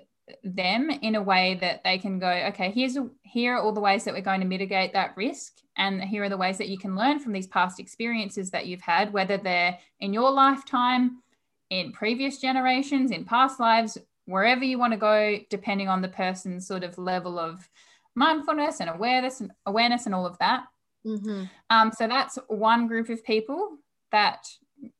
[0.42, 3.80] them in a way that they can go, okay, here's a, here are all the
[3.80, 6.78] ways that we're going to mitigate that risk, and here are the ways that you
[6.78, 11.22] can learn from these past experiences that you've had, whether they're in your lifetime,
[11.70, 16.66] in previous generations, in past lives, wherever you want to go, depending on the person's
[16.66, 17.68] sort of level of
[18.16, 20.64] mindfulness and awareness and awareness and all of that.
[21.06, 21.44] Mm-hmm.
[21.70, 23.76] Um, so that's one group of people
[24.10, 24.48] that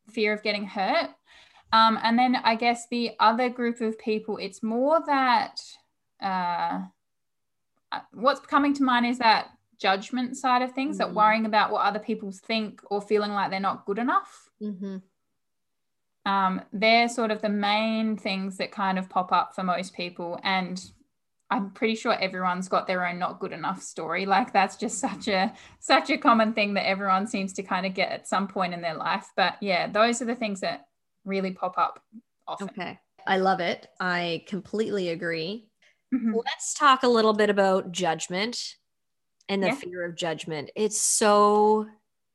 [0.09, 1.11] fear of getting hurt.
[1.73, 5.61] Um, and then I guess the other group of people, it's more that
[6.23, 6.83] uh,
[7.93, 9.49] uh, what's coming to mind is that
[9.79, 11.15] judgment side of things, that Mhm.
[11.15, 14.51] worrying about what other people think or feeling like they're not good enough.
[14.63, 14.99] Mm-hmm.
[16.25, 20.41] Um, they're sort of the main things that kind of pop up for most people.
[20.43, 20.83] And
[21.51, 24.27] I'm pretty sure everyone's got their own not good enough story.
[24.27, 27.95] Like that's just such a such a common thing that everyone seems to kind of
[27.95, 29.29] get at some point in their life.
[29.37, 30.87] But yeah, those are the things that
[31.25, 32.03] really pop up
[32.49, 32.69] often.
[32.71, 32.99] Okay.
[33.27, 33.89] I love it.
[34.01, 35.69] I completely agree.
[36.15, 36.35] Mhm.
[36.45, 38.77] Let's talk a little bit about judgment
[39.49, 39.75] and the Yeah.
[39.77, 40.71] fear of judgment.
[40.77, 41.87] It's so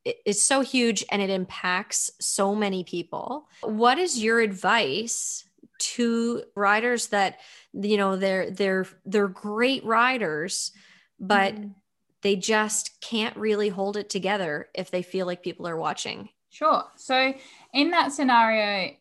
[0.03, 3.47] it's so huge and it impacts so many people.
[3.61, 5.45] What is your advice
[5.81, 7.39] to riders that
[7.73, 10.71] you know they're they're they're great riders
[11.19, 11.75] but Mhm.
[12.21, 16.29] they just can't really hold it together if they feel like people are watching.
[16.49, 16.83] Sure.
[16.97, 17.33] So
[17.73, 18.95] in that scenario,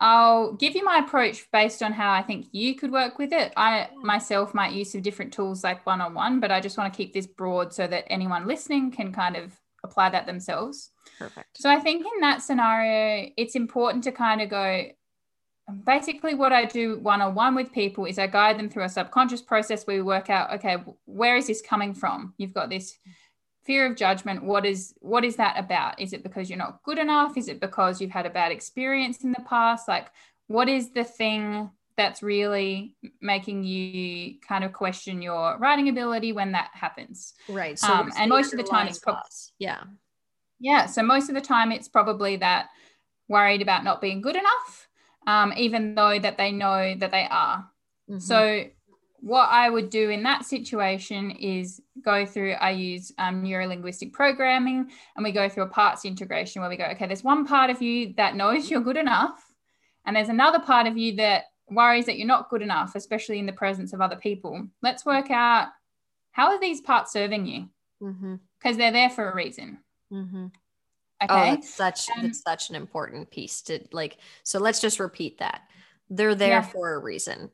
[0.00, 3.52] I'll give you my approach based on how I think you could work with it.
[3.56, 6.92] I myself might use some different tools like one on one, but I just want
[6.92, 10.90] to keep this broad so that anyone listening can kind of apply that themselves.
[11.18, 11.56] Perfect.
[11.56, 14.86] So I think in that scenario, it's important to kind of go.
[15.84, 18.88] Basically, what I do one on one with people is I guide them through a
[18.88, 20.76] subconscious process where we work out, okay,
[21.06, 22.34] where is this coming from?
[22.38, 22.96] You've got this
[23.64, 24.44] fear of judgment.
[24.44, 26.00] What is what is that about?
[26.00, 27.36] Is it because you're not good enough?
[27.36, 29.88] Is it because you've had a bad experience in the past?
[29.88, 30.06] Like,
[30.46, 36.52] what is the thing that's really making you kind of question your riding ability when
[36.52, 37.34] that happens?
[37.48, 37.82] Right.
[37.82, 39.52] Um, and most of the time it's prob- cause?
[39.58, 39.82] yeah.
[40.60, 40.86] Yeah.
[40.86, 42.68] So most of the time it's probably that
[43.28, 44.88] worried about not being good enough,
[45.26, 47.68] um, even though that they know that they are.
[48.08, 48.22] Mhm.
[48.22, 48.64] So
[49.20, 54.90] what I would do in that situation is go through, I use um, neuro-linguistic programming
[55.16, 57.82] and we go through a parts integration where we go, okay, there's one part of
[57.82, 59.52] you that knows you're good enough.
[60.04, 63.46] And there's another part of you that worries that you're not good enough, especially in
[63.46, 64.68] the presence of other people.
[64.82, 65.68] Let's work out
[66.30, 67.68] how are these parts serving you?
[68.60, 69.78] Because they're there for a reason.
[70.12, 70.52] Mhm.
[71.22, 71.32] Okay.
[71.32, 74.18] Oh, that's such Um, that's such an important piece to like.
[74.42, 75.62] So let's just repeat that.
[76.10, 76.62] They're there Yeah.
[76.62, 77.50] for a reason.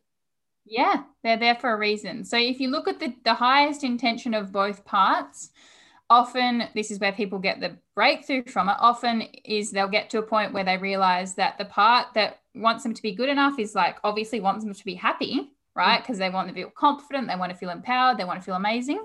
[0.65, 2.25] Yeah, they're there for a reason.
[2.25, 5.51] So if you look at the, the highest intention of both parts,
[6.13, 10.19] often this is where people get the breakthrough from it often is they'll get to
[10.19, 13.59] a point where they realize that the part that wants them to be good enough
[13.59, 16.21] is like obviously wants them to be happy right because mm.
[16.21, 19.03] they want to feel confident they want to feel empowered they want to feel amazing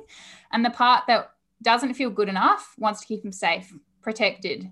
[0.52, 3.74] and the part that doesn't feel good enough wants to keep them safe
[4.08, 4.72] protected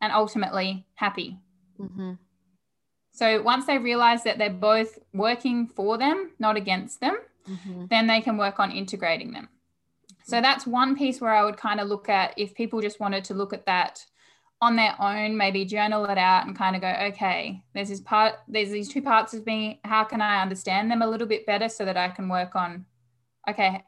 [0.00, 1.38] and ultimately happy
[1.78, 2.12] mm-hmm.
[3.12, 7.84] so once they realize that they're both working for them not against them mm-hmm.
[7.90, 9.48] then they can work on integrating them
[10.30, 13.24] so that's one piece where I would kind of look at if people just wanted
[13.24, 14.04] to look at that
[14.62, 18.34] on their own, maybe journal it out and kind of go, okay, there's this part,
[18.46, 19.80] there's these two parts of me.
[19.84, 22.84] How can I understand them a little bit better so that I can work on,
[23.48, 23.82] okay,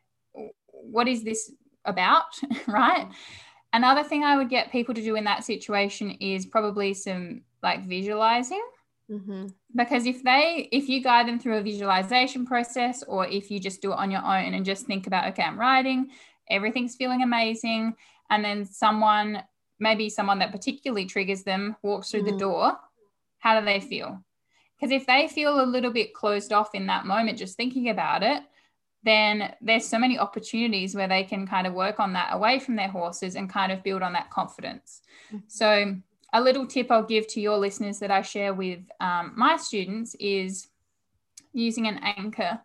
[0.71, 1.53] what is this
[1.85, 2.25] about?
[2.67, 3.07] right.
[3.73, 7.85] Another thing I would get people to do in that situation is probably some like
[7.85, 8.63] visualizing.
[9.11, 9.47] Mm-hmm.
[9.75, 13.83] Because if they, if you guide them through a visualization process, or if you just
[13.83, 16.11] do it on your own and just think about, okay, I'm riding,
[16.51, 17.95] everything's feeling amazing
[18.31, 19.43] and then someone
[19.79, 22.31] maybe someone that particularly triggers them walks through mm.
[22.31, 22.77] the door
[23.39, 24.23] how do they feel
[24.79, 28.23] because if they feel a little bit closed off in that moment just thinking about
[28.23, 28.43] it
[29.05, 32.77] then there's so many opportunities where they can kind of work on that away from
[32.77, 35.43] their horses and kind of build on that confidence mm.
[35.47, 35.95] so
[36.33, 40.15] a little tip i'll give to your listeners that i share with um, my students
[40.19, 40.69] is
[41.53, 42.61] using an anchor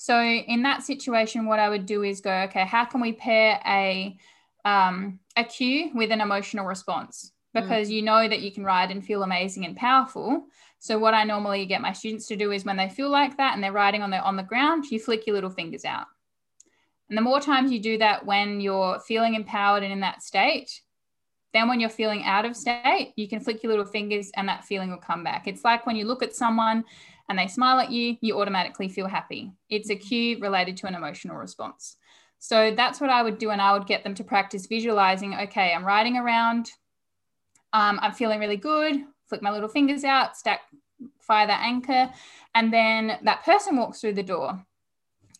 [0.00, 3.60] so in that situation, what I would do is go, okay, how can we pair
[3.66, 4.16] a
[4.64, 7.32] um, a cue with an emotional response?
[7.52, 7.94] Because mm.
[7.94, 10.46] you know that you can ride and feel amazing and powerful.
[10.78, 13.54] So what I normally get my students to do is when they feel like that
[13.54, 16.06] and they're riding on the on the ground, you flick your little fingers out.
[17.08, 20.80] And the more times you do that when you're feeling empowered and in that state,
[21.54, 24.64] then when you're feeling out of state, you can flick your little fingers and that
[24.64, 25.48] feeling will come back.
[25.48, 26.84] It's like when you look at someone
[27.28, 29.52] and they smile at you, you automatically feel happy.
[29.70, 31.96] It's a cue related to an emotional response.
[32.38, 33.50] So that's what I would do.
[33.50, 36.70] And I would get them to practice visualizing okay, I'm riding around,
[37.72, 40.60] um, I'm feeling really good, flick my little fingers out, stack,
[41.20, 42.10] fire that anchor.
[42.54, 44.64] And then that person walks through the door.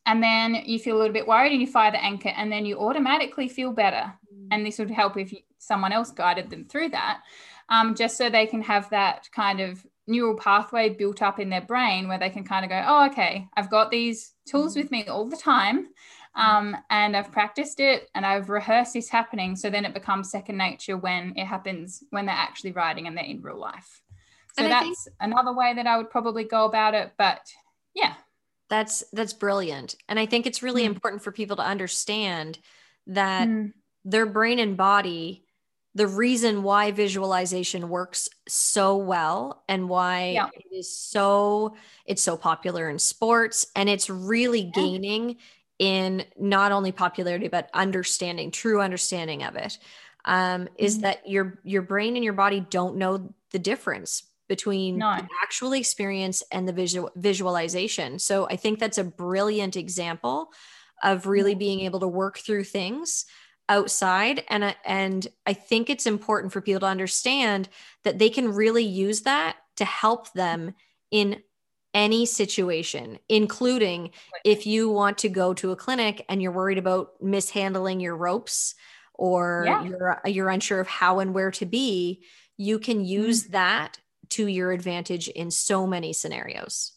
[0.07, 2.65] And then you feel a little bit worried and you fire the anchor, and then
[2.65, 4.13] you automatically feel better.
[4.35, 4.49] Mm.
[4.51, 7.21] And this would help if you, someone else guided them through that,
[7.69, 11.61] um, just so they can have that kind of neural pathway built up in their
[11.61, 15.05] brain where they can kind of go, oh, okay, I've got these tools with me
[15.07, 15.89] all the time.
[16.39, 19.57] Um, and I've practiced it and I've rehearsed this happening.
[19.57, 23.25] So then it becomes second nature when it happens when they're actually riding and they're
[23.25, 24.03] in real life.
[24.57, 27.13] So and that's think, another way that I would probably go about it.
[27.19, 27.41] But
[27.93, 28.15] yeah.
[28.71, 29.97] That's that's brilliant.
[30.09, 30.87] And I think it's really mm.
[30.87, 32.59] important for people to understand
[33.09, 33.73] that mm.
[34.05, 35.45] their brain and body
[35.95, 40.49] the reason why visualization works so well and why yeah.
[40.55, 41.75] it is so
[42.07, 44.71] it's so popular in sports and it's really yeah.
[45.79, 49.79] In not only popularity but understanding true understanding of it
[50.25, 51.01] um, mm-hmm.
[51.01, 55.17] that your your brain and your body don't know the difference between no.
[55.17, 60.51] the actual experience and the visual visualization so i think that's a brilliant example
[61.03, 63.25] of really being able to work through things
[63.69, 67.69] outside and and I think it's important for people to understand
[68.05, 70.75] that they can really use that to help them
[71.11, 71.43] in
[71.95, 74.11] any situation including
[74.45, 78.75] if you want to go to a clinic and you're worried about mishandling your ropes
[79.15, 79.85] or yeah.
[79.85, 82.23] you're you're unsure of how and where to be
[82.57, 83.53] you can use mm-hmm.
[83.53, 83.99] that
[84.29, 86.93] to your advantage in so many scenarios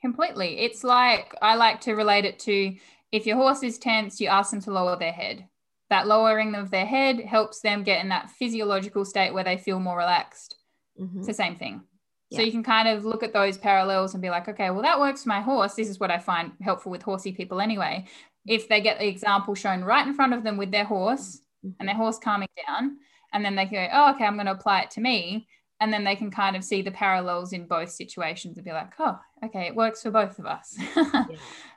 [0.00, 2.74] completely it's like i like to relate it to
[3.12, 5.46] if your horse is tense you ask them to lower their head
[5.90, 9.80] that lowering of their head helps them get in that physiological state where they feel
[9.80, 10.56] more relaxed.
[11.00, 11.18] Mm-hmm.
[11.18, 11.82] It's the same thing.
[12.30, 12.38] Yeah.
[12.38, 15.00] So you can kind of look at those parallels and be like, okay, well, that
[15.00, 15.74] works for my horse.
[15.74, 18.06] This is what I find helpful with horsey people anyway.
[18.46, 21.70] If they get the example shown right in front of them with their horse mm-hmm.
[21.80, 22.98] and their horse calming down,
[23.32, 25.46] and then they go, oh, okay, I'm going to apply it to me.
[25.80, 28.92] And then they can kind of see the parallels in both situations and be like,
[28.98, 30.76] oh, okay, it works for both of us.
[30.96, 31.24] yeah.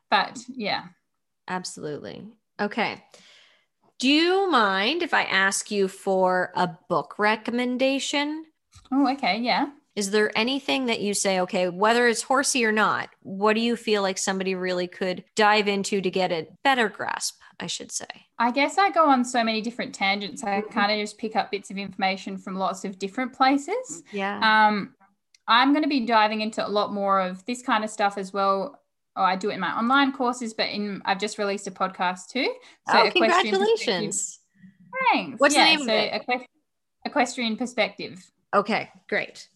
[0.09, 0.83] But yeah.
[1.47, 2.25] Absolutely.
[2.59, 3.03] Okay.
[3.99, 8.45] Do you mind if I ask you for a book recommendation?
[8.91, 9.37] Oh, okay.
[9.39, 9.67] Yeah.
[9.95, 13.75] Is there anything that you say, okay, whether it's horsey or not, what do you
[13.75, 18.08] feel like somebody really could dive into to get a better grasp, I should say?
[18.39, 20.44] I guess I go on so many different tangents.
[20.44, 20.71] I mm-hmm.
[20.71, 24.04] kind of just pick up bits of information from lots of different places.
[24.13, 24.39] Yeah.
[24.39, 24.96] Um,
[25.48, 28.31] I'm going to be diving into a lot more of this kind of stuff as
[28.31, 28.81] well
[29.15, 32.29] oh, I do it in my online courses, but in I've just released a podcast
[32.29, 32.54] too.
[32.89, 34.39] So oh, congratulations!
[35.12, 35.39] Thanks.
[35.39, 36.48] What's yeah, the name so of it?
[37.06, 38.31] Equestrian Perspective.
[38.54, 39.48] Okay, great.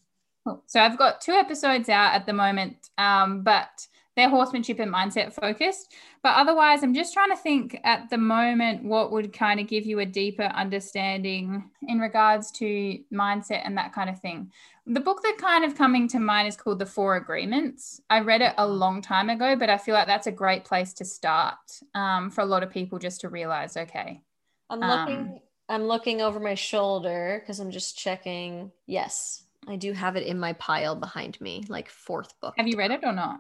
[0.46, 0.64] Cool.
[0.68, 5.34] So I've got two episodes out at the moment, um, but they're horsemanship and mindset
[5.34, 5.94] focused.
[6.24, 9.86] But otherwise, I'm just trying to think at the moment what would kind of give
[9.86, 14.52] you a deeper understanding in regards to mindset and that kind of thing.
[14.88, 18.00] The book that kind of coming to mind is called The Four Agreements.
[18.10, 20.94] I read it a long time ago, but I feel like that's a great place
[20.94, 21.58] to start
[21.96, 24.22] um, for a lot of people just to realize, okay.
[24.70, 25.18] I'm looking.
[25.18, 28.72] Um, I'm looking over my shoulder because I'm just checking.
[28.86, 32.54] Yes, I do have it in my pile behind me, like fourth book.
[32.58, 33.40] Have you read it or not?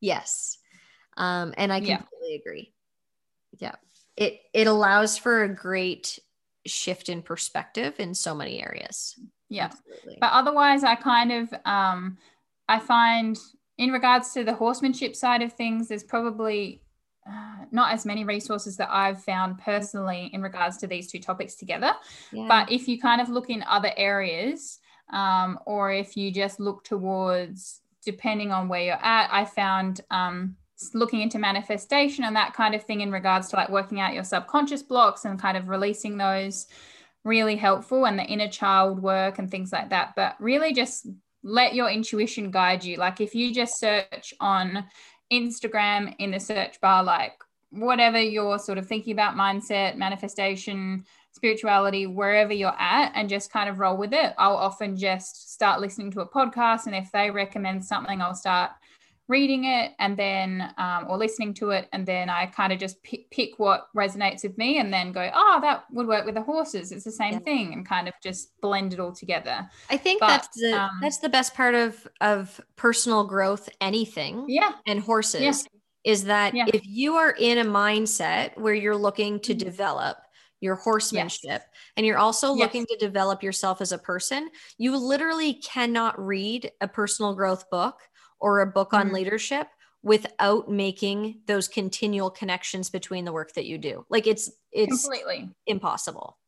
[0.00, 0.58] Yes.
[1.16, 2.38] Um, and I completely yeah.
[2.38, 2.72] agree.
[3.58, 3.74] Yeah.
[4.16, 6.18] It it allows for a great
[6.66, 9.14] shift in perspective in so many areas.
[9.48, 9.66] Yeah.
[9.66, 10.18] Absolutely.
[10.20, 12.18] But otherwise I kind of um
[12.68, 13.38] I find
[13.78, 16.82] in regards to the horsemanship side of things, there's probably
[17.28, 21.56] uh, not as many resources that I've found personally in regards to these two topics
[21.56, 21.92] together.
[22.32, 22.46] Yeah.
[22.48, 24.78] But if you kind of look in other areas,
[25.10, 29.28] um, or if you just look towards depending on where you're at.
[29.30, 30.56] I found um,
[30.94, 34.24] looking into manifestation and that kind of thing in regards to like working out your
[34.24, 36.68] subconscious blocks and kind of releasing those
[37.24, 40.14] really helpful and the inner child work and things like that.
[40.14, 41.08] But really just
[41.42, 42.96] let your intuition guide you.
[42.96, 44.84] Like if you just search on
[45.32, 52.06] Instagram in the search bar, like whatever you're sort of thinking about mindset, manifestation, spirituality
[52.06, 54.34] wherever you're at and just kind of roll with it.
[54.38, 58.70] I'll often just start listening to a podcast, and if they recommend something, I'll start
[59.28, 63.02] reading it and then um, or listening to it and then i kind of just
[63.02, 66.42] pick, pick, what resonates with me and then go oh that would work with the
[66.42, 67.38] horses it's the same yeah.
[67.40, 70.90] thing and kind of just blend it all together i think but, that's the um,
[71.00, 75.75] that's the best part of of personal growth anything yeah and horses yeah.
[76.06, 76.64] Is that yeah.
[76.72, 79.68] if you are in a mindset where you're looking to mm-hmm.
[79.68, 80.16] develop
[80.60, 81.68] your horsemanship yes.
[81.98, 82.60] and you're also yes.
[82.60, 84.48] looking to develop yourself as a person
[84.78, 87.98] you literally cannot read a personal growth book
[88.40, 89.08] or a book mm-hmm.
[89.08, 89.66] on leadership
[90.02, 95.50] without making those continual connections between the work that you do like it's it's completely
[95.66, 96.38] impossible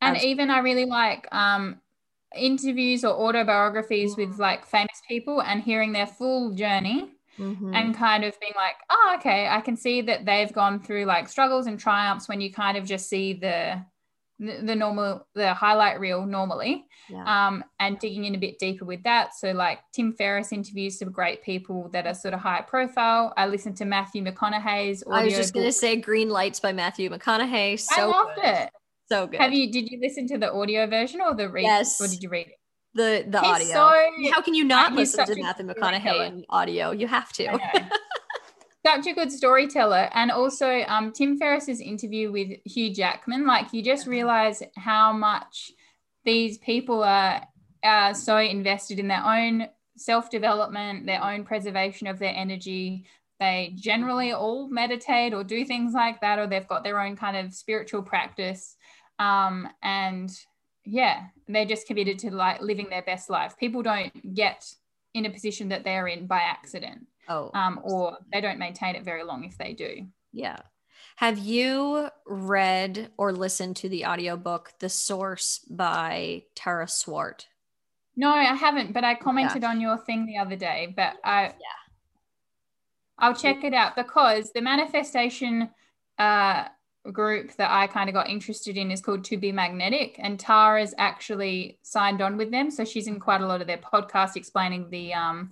[0.00, 1.80] and even i really like um
[2.34, 4.30] interviews or autobiographies mm-hmm.
[4.30, 7.74] with like famous people and hearing their full journey mm-hmm.
[7.74, 11.28] and kind of being like, oh, okay, I can see that they've gone through like
[11.28, 13.82] struggles and triumphs when you kind of just see the
[14.40, 17.48] the, normal the highlight reel normally yeah.
[17.48, 21.10] um and digging in a bit deeper with that so like tim ferriss interviews some
[21.10, 25.34] great people that are sort of high profile i listened to matthew mcconaughey's i was
[25.34, 28.44] just going to say green lights by matthew mcconaughey so i loved good.
[28.44, 28.70] it
[29.10, 32.00] so good have you did you listen to the audio version or the read yes.
[32.00, 32.57] or did you read it
[32.94, 33.68] the the he's audio.
[33.68, 36.90] So, How can you not listen to Matthew McConaughey in audio?
[36.90, 37.58] You have to.
[38.86, 43.46] such a good storyteller, and also um, Tim Ferriss's interview with Hugh Jackman.
[43.46, 45.72] Like you just realize how much
[46.24, 47.46] these people are
[47.84, 53.06] are so invested in their own self development, their own preservation of their energy.
[53.40, 57.36] They generally all meditate or do things like that, or they've got their own kind
[57.36, 58.76] of spiritual practice.
[59.18, 60.30] Um, and
[60.90, 63.56] yeah, they're just committed to like living their best life.
[63.58, 64.64] People don't get
[65.12, 67.06] in a position that they're in by accident.
[67.28, 67.50] Oh.
[67.52, 70.06] Um, or they don't maintain it very long if they do.
[70.32, 70.60] Yeah.
[71.16, 77.48] Have you read or listened to the audiobook The Source by Tara Swart?
[78.16, 79.70] No, I haven't, but I commented yeah.
[79.70, 81.78] on your thing the other day, but I Yeah.
[83.18, 85.70] I'll check it out because the manifestation
[86.18, 86.68] uh
[87.12, 90.94] group that I kind of got interested in is called To Be Magnetic, and Tara's
[90.98, 92.70] actually signed on with them.
[92.70, 95.50] So she's in quite a lot of their podcasts explaining the um,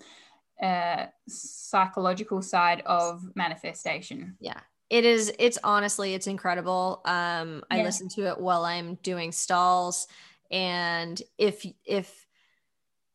[0.62, 4.36] uh, psychological side of manifestation.
[4.40, 4.60] Yeah.
[4.88, 7.00] It is, it's honestly, it's incredible.
[7.04, 7.82] Um, I yeah.
[7.82, 10.06] listen to it while I'm doing stalls.
[10.50, 12.26] And if, if,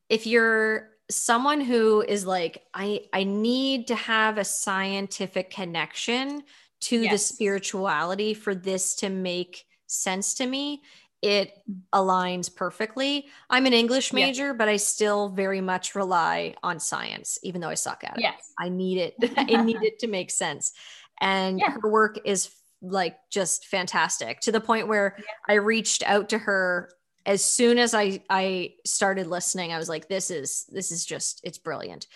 [0.09, 6.43] if you're someone who is like, I, I need to have a scientific connection
[6.81, 7.11] to yes.
[7.11, 10.81] the spirituality for this to make sense to me
[11.21, 11.53] it
[11.93, 13.27] aligns perfectly.
[13.49, 17.75] I'm an English major, but I still very much rely on science, even though I
[17.75, 18.21] suck at it.
[18.21, 18.51] Yes.
[18.59, 19.15] I need it.
[19.37, 20.73] I need it to make sense.
[21.19, 21.75] And yeah.
[21.79, 22.49] her work is
[22.81, 25.23] like just fantastic to the point where yeah.
[25.47, 26.89] I reached out to her
[27.27, 29.71] as soon as I I started listening.
[29.71, 32.07] I was like, this is this is just it's brilliant.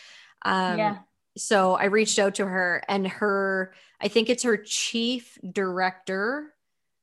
[0.42, 0.98] Um, yeah
[1.38, 6.54] so I reached out to her and her, I think it's her chief director.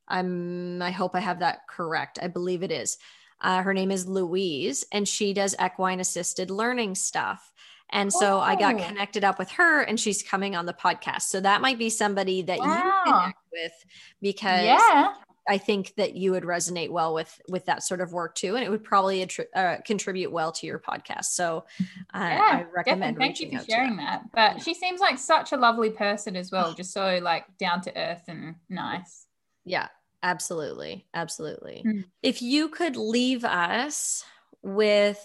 [0.07, 2.19] I'm, I hope I have that correct.
[2.21, 2.97] I believe it is.
[3.41, 7.51] Uh, her name is Louise, and she does equine assisted learning stuff.
[7.89, 8.39] And so oh.
[8.39, 8.83] I got oh.
[8.83, 11.23] connected up with her, and she's coming on the podcast.
[11.23, 13.03] So that might be somebody that wow.
[13.05, 13.85] you connect with
[14.21, 15.13] because yeah.
[15.47, 18.63] I think that you would resonate well with with that sort of work too, and
[18.63, 21.25] it would probably attri- uh, contribute well to your podcast.
[21.25, 21.65] So,
[22.13, 23.17] uh, yeah, I recommend.
[23.17, 24.23] Thank you for sharing that.
[24.33, 27.97] But she seems like such a lovely person as well, just so like down to
[27.97, 29.25] earth and nice.
[29.65, 29.87] Yeah,
[30.21, 31.83] absolutely, absolutely.
[31.85, 32.05] Mm.
[32.21, 34.23] If you could leave us
[34.61, 35.19] with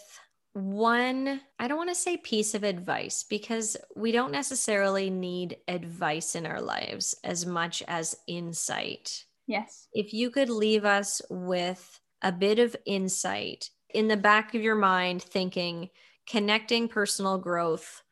[0.54, 6.34] one i don't want to say piece of advice because we don't necessarily need advice
[6.34, 12.30] in our lives as much as insight yes if you could leave us with a
[12.30, 15.90] bit of insight in the back of your mind thinking
[16.28, 18.02] connecting personal growth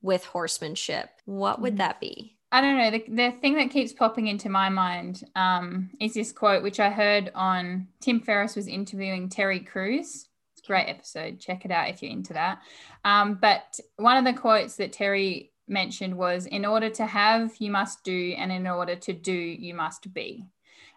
[0.00, 1.78] with horsemanship what would mm.
[1.78, 2.90] that be I don't know.
[2.92, 6.88] The, the thing that keeps popping into my mind um, is this quote, which I
[6.88, 10.28] heard on Tim Ferriss was interviewing Terry Crews
[10.66, 11.38] great episode.
[11.38, 12.60] Check it out if you're into that.
[13.04, 17.70] Um, but one of the quotes that Terry mentioned was in order to have, you
[17.70, 20.44] must do, and in order to do, you must be.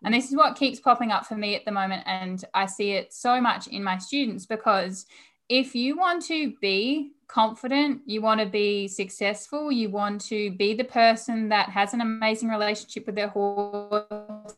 [0.03, 2.03] And this is what keeps popping up for me at the moment.
[2.05, 5.05] And I see it so much in my students because
[5.49, 10.73] if you want to be confident, you want to be successful, you want to be
[10.73, 14.55] the person that has an amazing relationship with their horse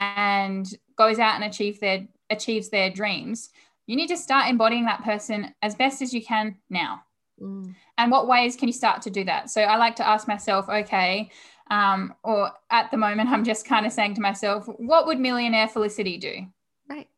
[0.00, 3.50] and goes out and achieve their achieves their dreams,
[3.86, 7.02] you need to start embodying that person as best as you can now.
[7.40, 7.74] Mm.
[7.98, 9.50] And what ways can you start to do that?
[9.50, 11.30] So I like to ask myself, okay,
[11.72, 15.66] um, or at the moment, I'm just kind of saying to myself, what would millionaire
[15.66, 16.46] Felicity do?
[16.86, 17.08] Right.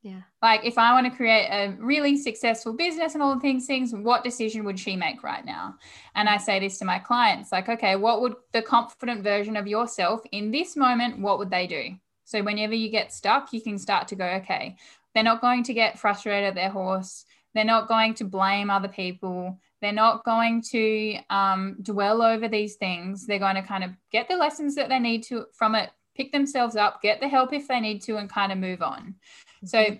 [0.00, 0.22] Yeah.
[0.40, 3.92] Like if I want to create a really successful business and all the things, things,
[3.92, 5.74] what decision would she make right now?
[6.14, 9.68] And I say this to my clients, like, okay, what would the confident version of
[9.68, 11.90] yourself in this moment, what would they do?
[12.24, 14.76] So whenever you get stuck, you can start to go, okay,
[15.14, 17.26] they're not going to get frustrated at their horse.
[17.54, 19.60] They're not going to blame other people.
[19.82, 23.26] They're not going to um, dwell over these things.
[23.26, 26.32] They're going to kind of get the lessons that they need to from it, pick
[26.32, 29.16] themselves up, get the help if they need to, and kind of move on.
[29.64, 29.66] Mm-hmm.
[29.66, 29.98] So,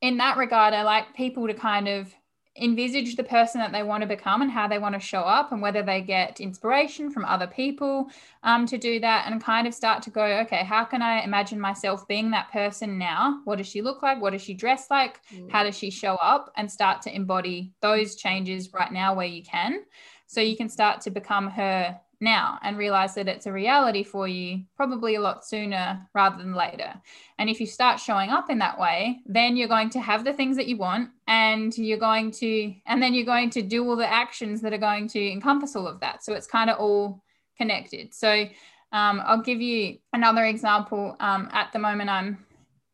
[0.00, 2.12] in that regard, I like people to kind of
[2.60, 5.52] envisage the person that they want to become and how they want to show up
[5.52, 8.08] and whether they get inspiration from other people
[8.42, 11.60] um, to do that and kind of start to go okay how can i imagine
[11.60, 13.40] myself being that person now?
[13.44, 14.20] What does she look like?
[14.20, 15.20] What does she dress like?
[15.32, 15.50] Mm.
[15.50, 19.42] how does she show up and start to embody those changes right now where you
[19.42, 19.84] can?
[20.26, 24.26] So you can start to become her now and realize that it's a reality for
[24.26, 26.92] you probably a lot sooner rather than later.
[27.38, 30.32] And if you start showing up in that way, then you're going to have the
[30.32, 33.96] things that you want and you're going to, and then you're going to do all
[33.96, 36.24] the actions that are going to encompass all of that.
[36.24, 37.22] So it's kind of all
[37.56, 38.14] connected.
[38.14, 38.46] So
[38.92, 41.16] um, I'll give you another example.
[41.20, 42.44] Um, at the moment, I'm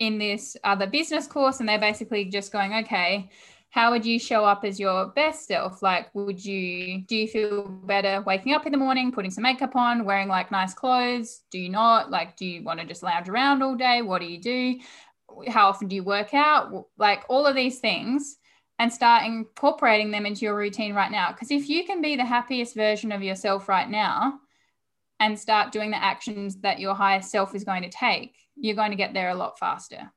[0.01, 3.31] in this other business course and they're basically just going, okay,
[3.75, 5.83] how would you show up as your best self?
[5.83, 9.75] Like, would you do you feel better waking up in the morning, putting some makeup
[9.75, 11.43] on, wearing like nice clothes?
[11.51, 12.09] Do you not?
[12.09, 14.01] Like, do you want to just lounge around all day?
[14.01, 14.79] What do you do?
[15.49, 16.87] How often do you work out?
[16.99, 18.37] Like, all of these things
[18.79, 21.33] and start incorporating them into your routine right now.
[21.33, 24.39] Because if you can be the happiest version of yourself right now
[25.19, 28.93] and start doing the actions that your higher self is going to take, you're going
[28.93, 30.13] to get there a lot faster.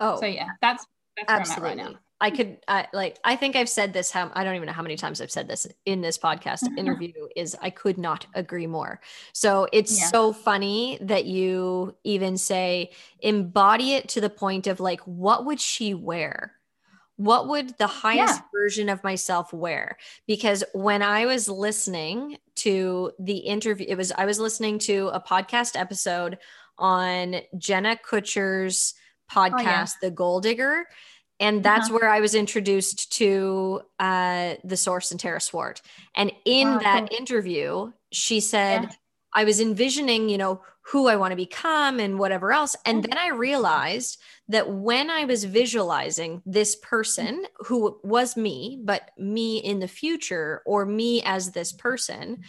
[0.00, 0.84] Oh, so yeah, that's
[1.16, 1.62] that's absolutely.
[1.62, 2.00] where I'm at right now.
[2.20, 4.82] I could I, like I think I've said this how I don't even know how
[4.82, 6.78] many times I've said this in this podcast mm-hmm.
[6.78, 9.00] interview is I could not agree more.
[9.32, 10.06] So it's yeah.
[10.08, 12.90] so funny that you even say
[13.20, 16.54] embody it to the point of like what would she wear?
[17.16, 18.46] What would the highest yeah.
[18.52, 19.96] version of myself wear?
[20.26, 25.20] Because when I was listening to the interview it was I was listening to a
[25.20, 26.38] podcast episode
[26.78, 28.94] on Jenna Kutcher's
[29.30, 29.86] podcast oh, yeah.
[30.02, 30.86] The Goal Digger
[31.40, 31.98] and that's uh-huh.
[32.00, 35.82] where I was introduced to uh, the source and Tara Swart.
[36.14, 38.90] And in wow, that interview, she said, yeah.
[39.34, 42.74] I was envisioning, you know, who I want to become and whatever else.
[42.86, 44.18] And then I realized
[44.48, 50.62] that when I was visualizing this person who was me, but me in the future
[50.64, 52.42] or me as this person,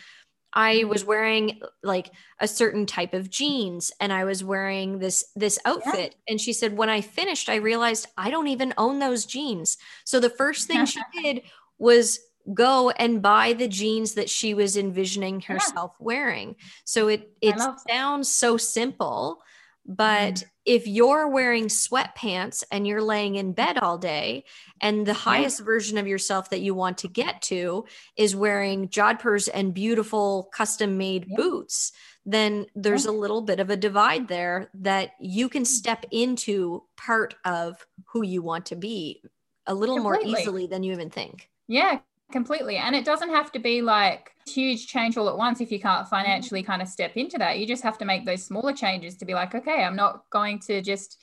[0.54, 5.60] I was wearing like a certain type of jeans and I was wearing this this
[5.66, 6.32] outfit yeah.
[6.32, 9.78] and she said when I finished I realized I don't even own those jeans.
[10.06, 11.44] So the first thing she did
[11.78, 12.20] was
[12.54, 16.06] go and buy the jeans that she was envisioning herself yeah.
[16.06, 16.56] wearing.
[16.84, 17.56] So it it
[17.88, 19.42] sounds so simple,
[19.90, 24.46] but mm if you're wearing sweatpants and you're laying in bed all day,
[24.80, 27.86] and the highest version of yourself that you want to get to
[28.16, 31.92] is wearing jodhpurs and beautiful custom made boots,
[32.24, 37.34] then there's a little bit of a divide there that you can step into part
[37.44, 39.24] of who you want to be
[39.66, 40.32] a little Completely.
[40.32, 41.50] more easily than you even think.
[41.68, 41.98] Yeah,
[42.32, 42.78] completely.
[42.78, 46.08] And it doesn't have to be like huge change all at once if you can't
[46.08, 47.60] financially kind of step into that.
[47.60, 50.60] You just have to make those smaller changes to be like, okay, I'm not going
[50.62, 51.20] to just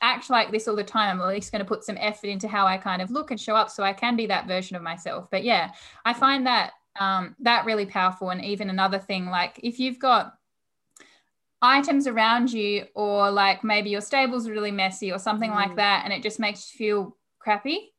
[0.00, 1.20] act like this all the time.
[1.20, 3.40] I'm at least going to put some effort into how I kind of look and
[3.40, 5.28] show up so I can be that version of myself.
[5.30, 5.72] But yeah,
[6.04, 8.30] I find that um, that really powerful.
[8.30, 10.34] And even another thing, like if you've got
[11.60, 15.56] items around you, or like maybe your stable's really messy or something mm.
[15.56, 17.92] like that, and it just makes you feel crappy,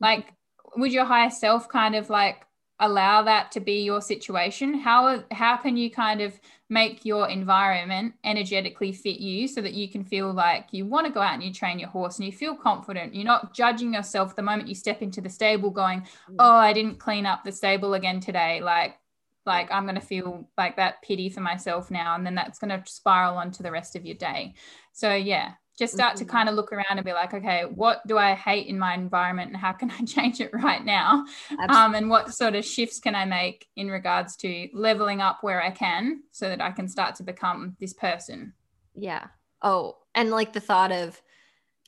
[0.00, 0.32] like
[0.76, 2.44] would your higher self kind of like
[2.80, 4.74] allow that to be your situation?
[4.74, 6.38] How how can you kind of
[6.70, 11.12] make your environment energetically fit you so that you can feel like you want to
[11.12, 13.14] go out and you train your horse and you feel confident?
[13.14, 16.36] You're not judging yourself the moment you step into the stable going mm.
[16.38, 18.60] oh i didn't clean up the stable again today.
[18.60, 18.98] Like
[19.46, 22.68] like i'm going to feel like that pity for myself now and then that's going
[22.68, 24.54] to spiral onto the rest of your day.
[24.92, 26.26] So yeah just start mm-hmm.
[26.26, 28.94] to kind of look around and be like okay what do i hate in my
[28.94, 31.24] environment and how can i change it right now?
[31.68, 35.62] Um, and what sort of shifts can i make in regards to leveling up where
[35.62, 38.52] i can so that i can start to become this person?
[38.94, 39.26] Yeah.
[39.62, 41.20] Oh and like the thought of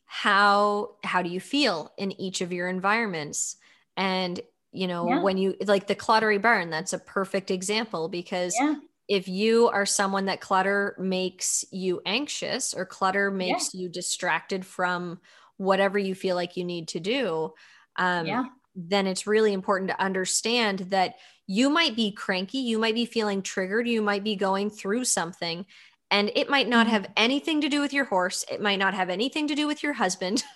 [0.05, 3.57] how how do you feel in each of your environments?
[3.97, 4.41] And
[4.73, 5.23] you know yeah.
[5.23, 8.77] when you like the cluttery barn that's a perfect example because yeah
[9.11, 13.83] if you are someone that clutter makes you anxious or clutter makes yeah.
[13.83, 15.21] you distracted from
[15.57, 17.53] whatever you feel like you need to do
[17.97, 18.45] um, yeah.
[18.75, 23.43] then it's really important to understand that you might be cranky you might be feeling
[23.43, 25.67] triggered you might be going through something
[26.13, 26.95] and it might not mm-hmm.
[26.95, 29.83] have anything to do with your horse it might not have anything to do with
[29.83, 30.45] your husband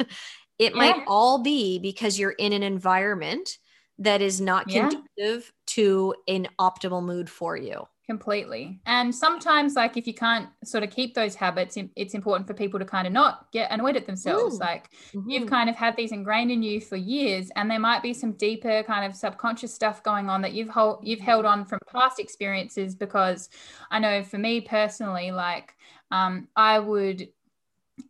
[0.58, 0.78] it yeah.
[0.78, 3.58] might all be because you're in an environment
[3.98, 10.06] that is not conducive to an optimal mood for you completely and sometimes like if
[10.06, 13.50] you can't sort of keep those habits it's important for people to kind of not
[13.50, 14.58] get annoyed at themselves Ooh.
[14.58, 15.28] like mm-hmm.
[15.28, 18.32] you've kind of had these ingrained in you for years and there might be some
[18.32, 22.18] deeper kind of subconscious stuff going on that you've hold, you've held on from past
[22.20, 23.48] experiences because
[23.90, 25.74] i know for me personally like
[26.10, 27.28] um, i would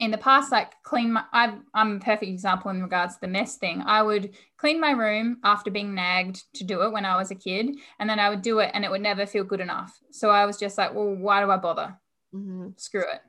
[0.01, 3.29] in the past, like clean my, I, I'm a perfect example in regards to the
[3.29, 3.83] mess thing.
[3.85, 7.35] I would clean my room after being nagged to do it when I was a
[7.35, 9.99] kid, and then I would do it and it would never feel good enough.
[10.11, 11.99] So I was just like, well, why do I bother?
[12.35, 12.71] Mm-hmm.
[12.77, 13.21] Screw it.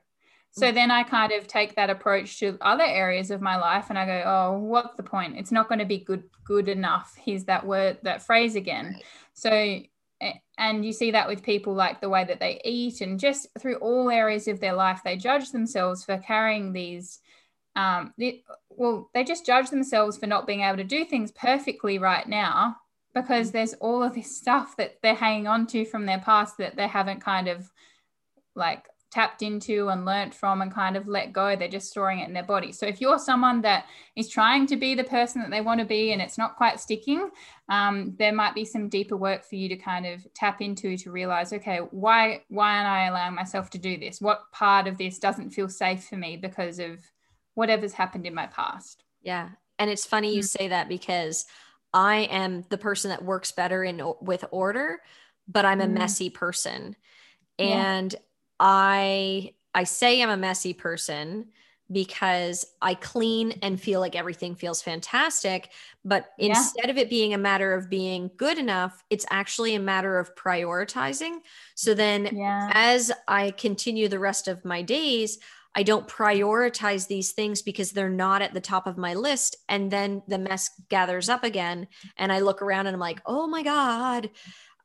[0.58, 4.00] So then I kind of take that approach to other areas of my life and
[4.00, 5.38] I go, oh, what's the point?
[5.38, 7.14] It's not going to be good good enough.
[7.22, 8.94] Here's that word, that phrase again.
[8.94, 9.04] Right.
[9.34, 9.82] So
[10.58, 13.76] and you see that with people like the way that they eat and just through
[13.76, 17.20] all areas of their life they judge themselves for carrying these
[17.76, 18.14] um,
[18.70, 22.78] well they just judge themselves for not being able to do things perfectly right now
[23.14, 26.76] because there's all of this stuff that they're hanging on to from their past that
[26.76, 27.70] they haven't kind of
[28.56, 28.86] like
[29.16, 31.56] tapped into and learnt from and kind of let go.
[31.56, 32.74] They're just storing it in their body.
[32.74, 33.86] So if you're someone that
[34.18, 36.82] is trying to be the person that they want to be and it's not quite
[36.82, 37.30] sticking,
[37.70, 41.12] um, there might be some deeper work for you to kind of tap into to
[41.12, 44.20] realize, okay, why why am I allowing myself to do this?
[44.20, 47.00] What part of this doesn't feel safe for me because of
[47.54, 49.06] whatever's happened in my past?
[49.22, 49.48] Yeah.
[49.80, 50.64] And it's funny you mm-hmm.
[50.64, 51.46] say that because
[51.94, 55.00] I am the person that works better in with order,
[55.48, 55.94] but I'm a mm.
[55.94, 56.98] messy person.
[57.58, 58.20] And yeah.
[58.60, 61.48] I I say I'm a messy person
[61.92, 65.72] because I clean and feel like everything feels fantastic.
[66.04, 66.50] But yeah.
[66.50, 70.34] instead of it being a matter of being good enough, it's actually a matter of
[70.36, 71.40] prioritizing.
[71.76, 72.72] So then, yeah.
[72.74, 75.38] as I continue the rest of my days,
[75.76, 79.58] I don't prioritize these things because they're not at the top of my list.
[79.68, 81.88] And then the mess gathers up again.
[82.18, 84.30] And I look around and I'm like, oh my God,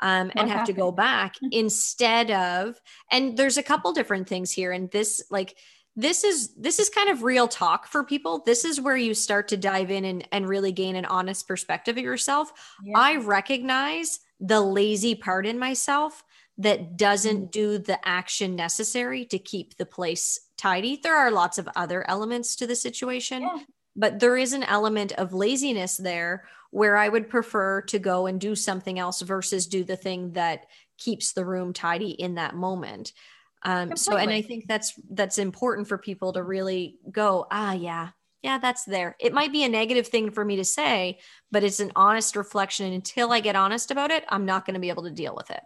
[0.00, 0.66] um, and have happened?
[0.66, 2.80] to go back instead of
[3.10, 5.56] and there's a couple different things here and this like
[5.96, 9.48] this is this is kind of real talk for people this is where you start
[9.48, 12.52] to dive in and, and really gain an honest perspective of yourself
[12.84, 12.96] yeah.
[12.96, 16.22] i recognize the lazy part in myself
[16.56, 17.50] that doesn't mm.
[17.50, 22.54] do the action necessary to keep the place tidy there are lots of other elements
[22.56, 23.58] to the situation yeah.
[23.96, 28.40] But there is an element of laziness there where I would prefer to go and
[28.40, 30.66] do something else versus do the thing that
[30.98, 33.12] keeps the room tidy in that moment.
[33.62, 38.10] Um, so, and I think that's that's important for people to really go, ah, yeah,
[38.42, 39.16] yeah, that's there.
[39.20, 41.18] It might be a negative thing for me to say,
[41.50, 42.86] but it's an honest reflection.
[42.86, 45.34] And until I get honest about it, I'm not going to be able to deal
[45.36, 45.60] with it.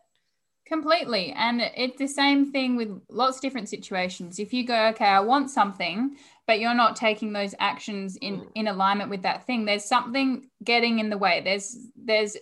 [0.67, 1.33] Completely.
[1.37, 4.39] And it's the same thing with lots of different situations.
[4.39, 6.17] If you go, okay, I want something,
[6.47, 8.49] but you're not taking those actions in mm.
[8.55, 11.41] in alignment with that thing, there's something getting in the way.
[11.43, 12.37] There's there's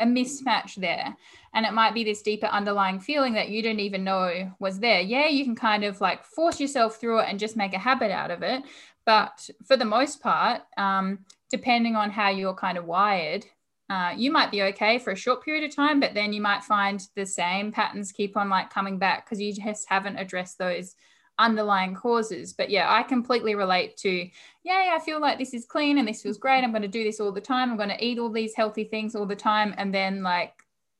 [0.00, 1.14] a mismatch there.
[1.52, 5.00] And it might be this deeper underlying feeling that you don't even know was there.
[5.00, 8.10] Yeah, you can kind of like force yourself through it and just make a habit
[8.10, 8.62] out of it.
[9.04, 11.20] But for the most part, um,
[11.50, 13.44] depending on how you're kind of wired,
[13.88, 16.62] uh, you might be okay for a short period of time, but then you might
[16.62, 20.94] find the same patterns keep on like coming back because you just haven't addressed those
[21.40, 22.52] underlying causes.
[22.52, 24.28] But yeah, I completely relate to,
[24.62, 26.62] yeah, I feel like this is clean and this feels great.
[26.62, 27.70] I'm going to do this all the time.
[27.70, 29.74] I'm going to eat all these healthy things all the time.
[29.76, 30.52] And then, like,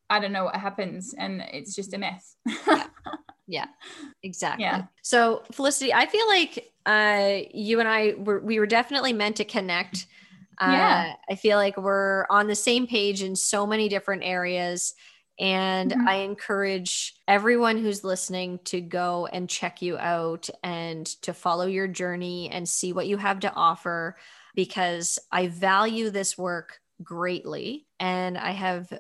[0.09, 2.36] I don't know what happens and it's just a mess.
[2.66, 2.86] yeah.
[3.47, 3.66] yeah,
[4.22, 4.64] exactly.
[4.64, 4.84] Yeah.
[5.03, 9.45] So, Felicity, I feel like uh, you and I were, we were definitely meant to
[9.45, 10.07] connect.
[10.61, 11.12] Uh, yeah.
[11.30, 14.95] I feel like we're on the same page in so many different areas.
[15.41, 16.07] And mm-hmm.
[16.07, 21.88] I encourage everyone who's listening to go and check you out and to follow your
[21.88, 24.16] journey and see what you have to offer
[24.55, 27.86] because I value this work greatly.
[27.99, 28.93] And I have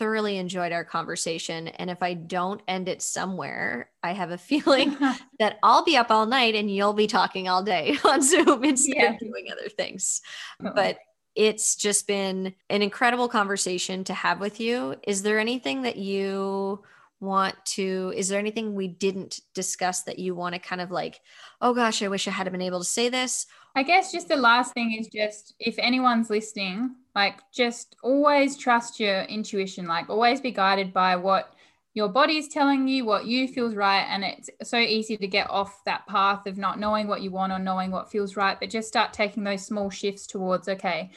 [0.00, 1.68] thoroughly enjoyed our conversation.
[1.68, 4.96] And if I don't end it somewhere, I have a feeling
[5.38, 8.96] that I'll be up all night and you'll be talking all day on Zoom instead
[8.96, 9.12] yeah.
[9.12, 10.20] of doing other things.
[10.58, 10.98] But
[11.40, 14.96] it's just been an incredible conversation to have with you.
[15.06, 16.84] Is there anything that you
[17.20, 21.20] want to is there anything we didn't discuss that you want to kind of like
[21.60, 24.36] oh gosh i wish i had been able to say this i guess just the
[24.36, 30.40] last thing is just if anyone's listening like just always trust your intuition like always
[30.40, 31.52] be guided by what
[31.94, 35.82] your body's telling you what you feels right and it's so easy to get off
[35.84, 38.88] that path of not knowing what you want or knowing what feels right but just
[38.88, 41.10] start taking those small shifts towards okay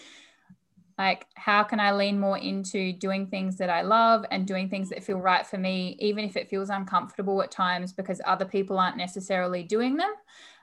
[0.98, 4.90] like how can i lean more into doing things that i love and doing things
[4.90, 8.78] that feel right for me even if it feels uncomfortable at times because other people
[8.78, 10.12] aren't necessarily doing them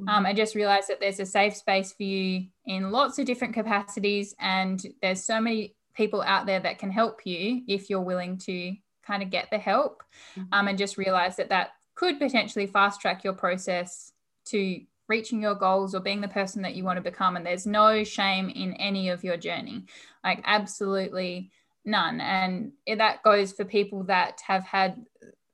[0.00, 0.08] mm-hmm.
[0.08, 3.54] um, and just realize that there's a safe space for you in lots of different
[3.54, 8.38] capacities and there's so many people out there that can help you if you're willing
[8.38, 8.74] to
[9.10, 10.02] kind of get the help
[10.36, 10.52] mm-hmm.
[10.52, 14.12] um, and just realize that that could potentially fast track your process
[14.46, 17.36] to reaching your goals or being the person that you want to become.
[17.36, 19.84] And there's no shame in any of your journey,
[20.22, 21.50] like absolutely
[21.84, 22.20] none.
[22.20, 25.04] And that goes for people that have had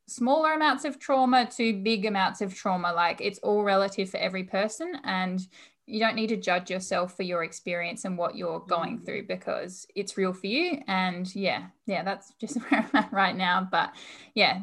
[0.06, 2.92] smaller amounts of trauma to big amounts of trauma.
[2.92, 4.92] Like it's all relative for every person.
[5.04, 5.40] And
[5.86, 9.04] you don't need to judge yourself for your experience and what you're going mm.
[9.04, 10.82] through because it's real for you.
[10.88, 13.66] And yeah, yeah, that's just where I'm at right now.
[13.70, 13.92] But
[14.34, 14.62] yeah,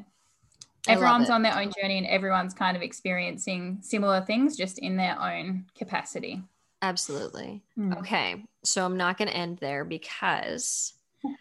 [0.87, 5.19] everyone's on their own journey and everyone's kind of experiencing similar things just in their
[5.19, 6.43] own capacity.
[6.81, 7.63] Absolutely.
[7.79, 7.97] Mm.
[7.99, 8.43] Okay.
[8.63, 10.93] So I'm not going to end there because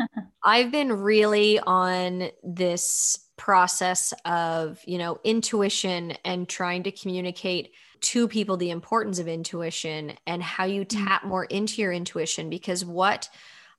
[0.44, 8.28] I've been really on this process of, you know, intuition and trying to communicate to
[8.28, 11.06] people the importance of intuition and how you mm.
[11.06, 13.28] tap more into your intuition because what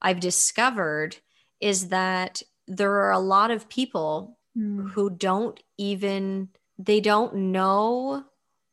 [0.02, 1.18] I've discovered
[1.60, 4.90] is that there are a lot of people mm.
[4.92, 6.50] who don't even
[6.80, 8.24] they don't know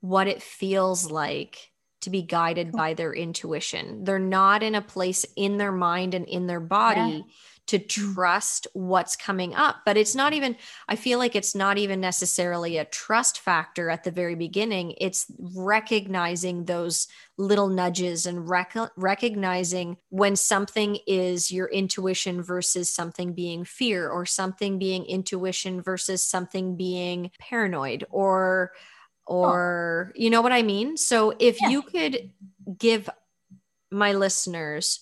[0.01, 4.05] what it feels like to be guided by their intuition.
[4.05, 7.33] They're not in a place in their mind and in their body yeah
[7.71, 9.77] to trust what's coming up.
[9.87, 10.57] But it's not even,
[10.89, 14.95] I feel like it's not even necessarily a trust factor at the very beginning.
[14.99, 17.07] It's recognizing those
[17.39, 24.27] little nudges and rec- recognizing when something is your intuition versus something being fear or
[24.27, 28.73] something being intuition versus something being paranoid or
[29.27, 30.13] or oh.
[30.17, 31.69] you know what i mean so if yeah.
[31.69, 32.31] you could
[32.79, 33.09] give
[33.91, 35.01] my listeners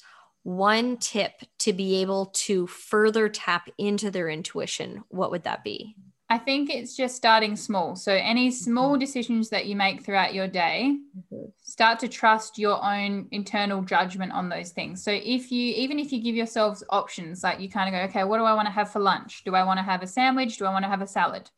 [0.48, 5.94] one tip to be able to further tap into their intuition, what would that be?
[6.30, 7.96] I think it's just starting small.
[7.96, 9.00] So, any small mm-hmm.
[9.00, 11.50] decisions that you make throughout your day, mm-hmm.
[11.62, 15.02] start to trust your own internal judgment on those things.
[15.04, 18.24] So, if you, even if you give yourselves options, like you kind of go, okay,
[18.24, 19.44] what do I want to have for lunch?
[19.44, 20.56] Do I want to have a sandwich?
[20.56, 21.50] Do I want to have a salad?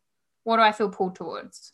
[0.43, 1.71] What do I feel pulled towards?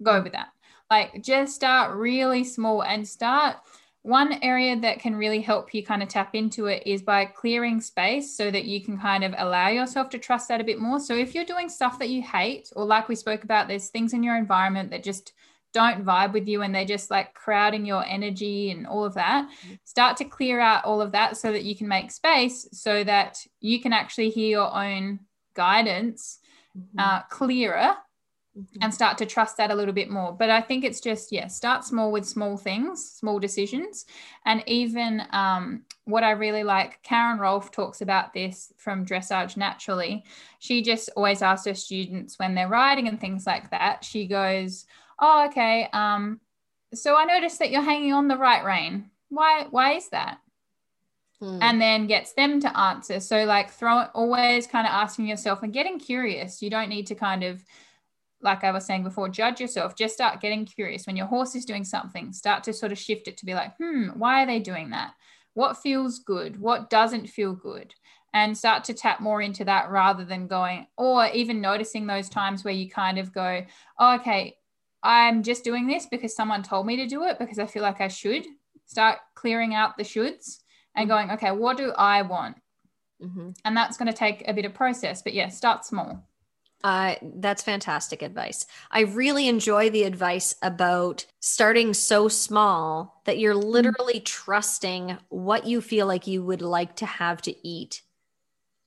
[0.00, 0.48] Go with that.
[0.90, 3.56] Like, just start really small and start
[4.02, 7.80] one area that can really help you kind of tap into it is by clearing
[7.80, 10.98] space so that you can kind of allow yourself to trust that a bit more.
[10.98, 14.12] So if you're doing stuff that you hate, or like we spoke about, there's things
[14.12, 15.32] in your environment that just
[15.72, 19.48] don't vibe with you and they're just like crowding your energy and all of that,
[19.84, 23.38] start to clear out all of that so that you can make space so that
[23.60, 25.20] you can actually hear your own
[25.54, 26.40] guidance
[26.76, 26.98] mm-hmm.
[26.98, 27.94] uh, clearer
[28.58, 28.82] mm-hmm.
[28.82, 30.32] and start to trust that a little bit more.
[30.32, 34.06] But I think it's just, yeah, start small with small things, small decisions.
[34.44, 40.24] And even um, what I really like, Karen Rolf talks about this from Dressage Naturally.
[40.58, 44.86] She just always asks her students when they're riding and things like that, she goes,
[45.18, 45.88] Oh, okay.
[45.92, 46.40] Um,
[46.94, 49.10] so I noticed that you're hanging on the right rein.
[49.28, 50.38] Why, why is that?
[51.42, 51.58] Hmm.
[51.60, 53.18] and then gets them to answer.
[53.18, 56.62] So like throw always kind of asking yourself and getting curious.
[56.62, 57.64] You don't need to kind of
[58.42, 59.96] like I was saying before, judge yourself.
[59.96, 61.06] Just start getting curious.
[61.06, 63.76] When your horse is doing something, start to sort of shift it to be like,
[63.76, 65.12] hmm, why are they doing that?
[65.54, 66.60] What feels good?
[66.60, 67.94] What doesn't feel good?
[68.34, 72.64] and start to tap more into that rather than going, or even noticing those times
[72.64, 73.64] where you kind of go,
[73.98, 74.56] oh, okay,
[75.02, 78.00] I'm just doing this because someone told me to do it because I feel like
[78.00, 78.46] I should.
[78.86, 80.60] Start clearing out the shoulds
[80.94, 82.56] and going, okay, what do I want?
[83.22, 83.50] Mm-hmm.
[83.64, 85.22] And that's going to take a bit of process.
[85.22, 86.26] But yeah, start small.
[86.84, 88.66] Uh, that's fantastic advice.
[88.90, 93.68] I really enjoy the advice about starting so small that you're mm-hmm.
[93.68, 94.24] literally mm-hmm.
[94.24, 98.02] trusting what you feel like you would like to have to eat.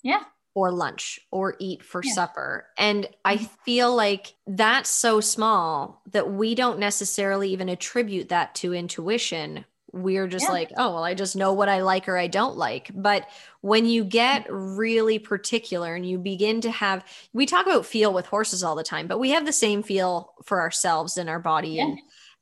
[0.03, 0.23] Yeah.
[0.53, 2.13] Or lunch or eat for yeah.
[2.13, 2.67] supper.
[2.77, 3.45] And I mm-hmm.
[3.63, 9.65] feel like that's so small that we don't necessarily even attribute that to intuition
[9.95, 10.51] we're just yeah.
[10.51, 12.91] like, oh, well, I just know what I like or I don't like.
[12.93, 13.29] But
[13.61, 18.25] when you get really particular and you begin to have, we talk about feel with
[18.25, 21.69] horses all the time, but we have the same feel for ourselves in our body.
[21.69, 21.83] Yeah.
[21.85, 21.99] And,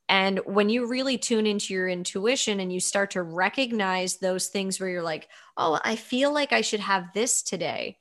[0.08, 4.80] and when you really tune into your intuition and you start to recognize those things
[4.80, 7.98] where you're like, oh, I feel like I should have this today,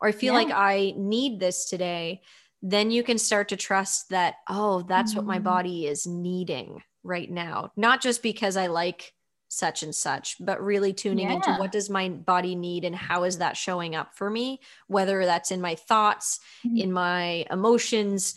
[0.00, 0.38] or I feel yeah.
[0.38, 2.22] like I need this today,
[2.62, 5.18] then you can start to trust that, oh, that's mm-hmm.
[5.18, 5.44] what my mm-hmm.
[5.44, 9.12] body is needing right now not just because i like
[9.48, 11.34] such and such but really tuning yeah.
[11.34, 15.24] into what does my body need and how is that showing up for me whether
[15.24, 16.76] that's in my thoughts mm-hmm.
[16.76, 18.34] in my emotions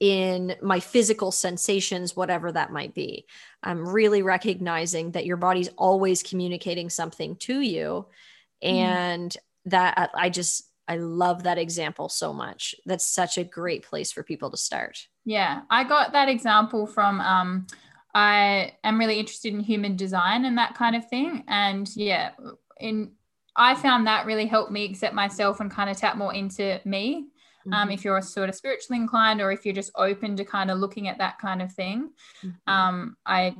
[0.00, 3.26] in my physical sensations whatever that might be
[3.62, 8.06] i'm really recognizing that your body's always communicating something to you
[8.64, 8.76] mm-hmm.
[8.76, 9.70] and mm-hmm.
[9.70, 12.74] that i just I love that example so much.
[12.84, 15.08] That's such a great place for people to start.
[15.24, 17.66] Yeah, I got that example from um,
[18.16, 21.44] I am really interested in human design and that kind of thing.
[21.48, 22.30] And yeah,
[22.80, 23.10] in
[23.54, 27.26] I found that really helped me accept myself and kind of tap more into me.
[27.66, 27.74] Um, mm-hmm.
[27.74, 30.78] Um, if you're sort of spiritually inclined or if you're just open to kind of
[30.78, 32.10] looking at that kind of thing.
[32.42, 32.72] Mm-hmm.
[32.72, 33.54] Um, I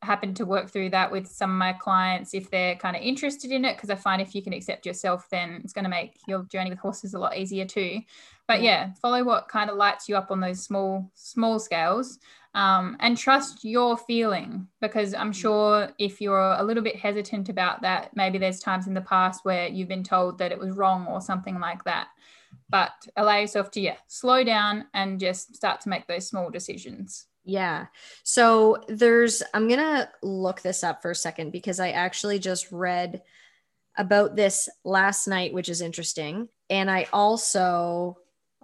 [0.00, 3.50] happen to work through that with some of my clients if they're kind of interested
[3.50, 6.20] in it because I find if you can accept yourself then it's going to make
[6.28, 8.02] your journey with horses a lot easier too
[8.46, 12.20] but yeah follow what kind of lights you up on those small small scales
[12.54, 17.82] um, and trust your feeling because I'm sure if you're a little bit hesitant about
[17.82, 21.06] that, maybe there's times in the past where you've been told that it was wrong
[21.06, 22.08] or something like that.
[22.70, 27.26] But allow yourself to, yeah, slow down and just start to make those small decisions.
[27.44, 27.86] Yeah.
[28.24, 32.70] So there's, I'm going to look this up for a second because I actually just
[32.72, 33.22] read
[33.96, 36.48] about this last night, which is interesting.
[36.70, 38.18] And I also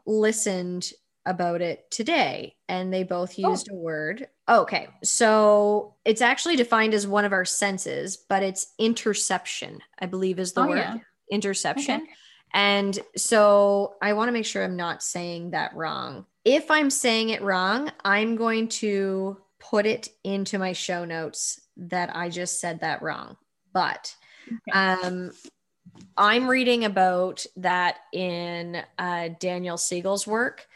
[0.06, 0.90] listened
[1.26, 3.50] about it today and they both oh.
[3.50, 3.74] used oh.
[3.74, 4.28] a word.
[4.48, 4.88] Okay.
[5.02, 10.52] So it's actually defined as one of our senses, but it's interoception, I believe is
[10.52, 10.78] the oh, word.
[10.78, 10.98] Yeah.
[11.32, 12.02] Interoception.
[12.02, 12.12] Okay.
[12.52, 16.26] And so I want to make sure I'm not saying that wrong.
[16.44, 22.14] If I'm saying it wrong, I'm going to put it into my show notes that
[22.14, 23.36] I just said that wrong.
[23.72, 24.14] But
[24.68, 24.78] okay.
[24.78, 25.32] um
[26.16, 30.66] I'm reading about that in uh, Daniel Siegel's work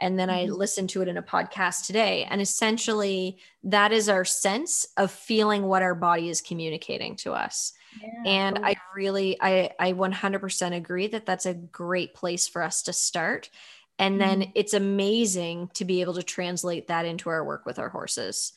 [0.00, 0.52] and then mm-hmm.
[0.52, 2.26] I listened to it in a podcast today.
[2.30, 7.72] And essentially, that is our sense of feeling what our body is communicating to us.
[8.00, 8.58] Yeah, and.
[8.64, 13.48] I really, I, I 100% agree that that's a great place for us to start.
[13.98, 14.50] And then mm-hmm.
[14.54, 18.52] it's amazing to be able to translate that into our work with our horses.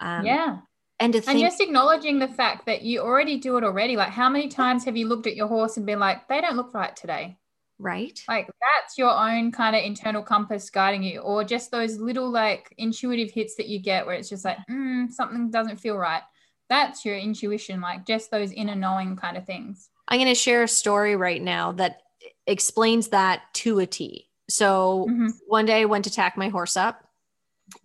[0.00, 0.58] Um, yeah.
[1.00, 3.96] And, think, and just acknowledging the fact that you already do it already.
[3.96, 6.56] Like, how many times have you looked at your horse and been like, they don't
[6.56, 7.38] look right today?
[7.78, 8.22] Right.
[8.28, 12.74] Like that's your own kind of internal compass guiding you or just those little like
[12.78, 16.22] intuitive hits that you get where it's just like mm, something doesn't feel right.
[16.68, 19.90] That's your intuition like just those inner knowing kind of things.
[20.08, 22.02] I'm going to share a story right now that
[22.46, 24.28] explains that to a t.
[24.48, 25.28] So mm-hmm.
[25.46, 27.04] one day i went to tack my horse up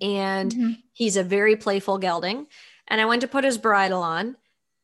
[0.01, 0.71] and mm-hmm.
[0.93, 2.47] he's a very playful gelding
[2.87, 4.35] and i went to put his bridle on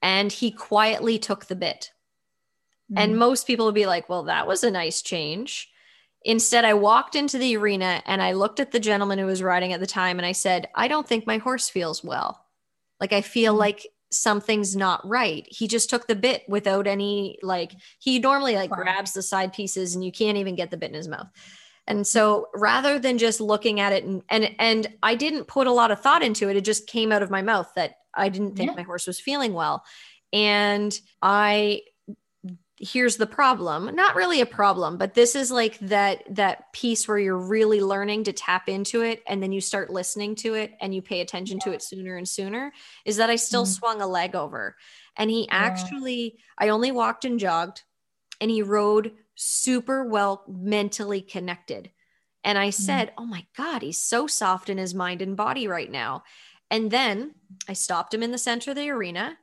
[0.02, 1.92] and he quietly took the bit
[2.94, 2.98] Mm-hmm.
[2.98, 5.70] And most people would be like, well, that was a nice change.
[6.24, 9.74] Instead, I walked into the arena and I looked at the gentleman who was riding
[9.74, 12.46] at the time and I said, I don't think my horse feels well.
[13.00, 13.60] Like, I feel mm-hmm.
[13.60, 15.46] like something's not right.
[15.50, 19.96] He just took the bit without any, like, he normally like grabs the side pieces
[19.96, 21.28] and you can't even get the bit in his mouth.
[21.88, 25.72] And so rather than just looking at it and and and I didn't put a
[25.72, 28.56] lot of thought into it, it just came out of my mouth that I didn't
[28.56, 28.76] think yeah.
[28.76, 29.84] my horse was feeling well.
[30.32, 31.82] And I
[32.80, 37.20] here's the problem not really a problem but this is like that that piece where
[37.20, 40.94] you're really learning to tap into it and then you start listening to it and
[40.94, 41.66] you pay attention yeah.
[41.66, 42.74] to it sooner and sooner
[43.06, 43.74] is that i still mm-hmm.
[43.74, 44.76] swung a leg over
[45.16, 45.50] and he yeah.
[45.52, 47.84] actually i only walked and jogged
[48.42, 51.92] and he rode super well mentally connected
[52.44, 52.84] and i mm-hmm.
[52.84, 56.24] said oh my god he's so soft in his mind and body right now
[56.72, 57.36] and then
[57.70, 59.38] i stopped him in the center of the arena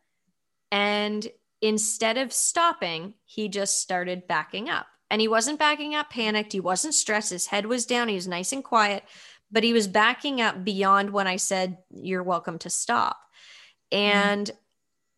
[0.73, 1.29] and
[1.61, 4.87] instead of stopping, he just started backing up.
[5.11, 6.53] And he wasn't backing up panicked.
[6.53, 7.31] He wasn't stressed.
[7.31, 8.09] His head was down.
[8.09, 9.03] He was nice and quiet,
[9.51, 13.19] but he was backing up beyond when I said, You're welcome to stop.
[13.93, 14.19] Mm-hmm.
[14.19, 14.57] And mm.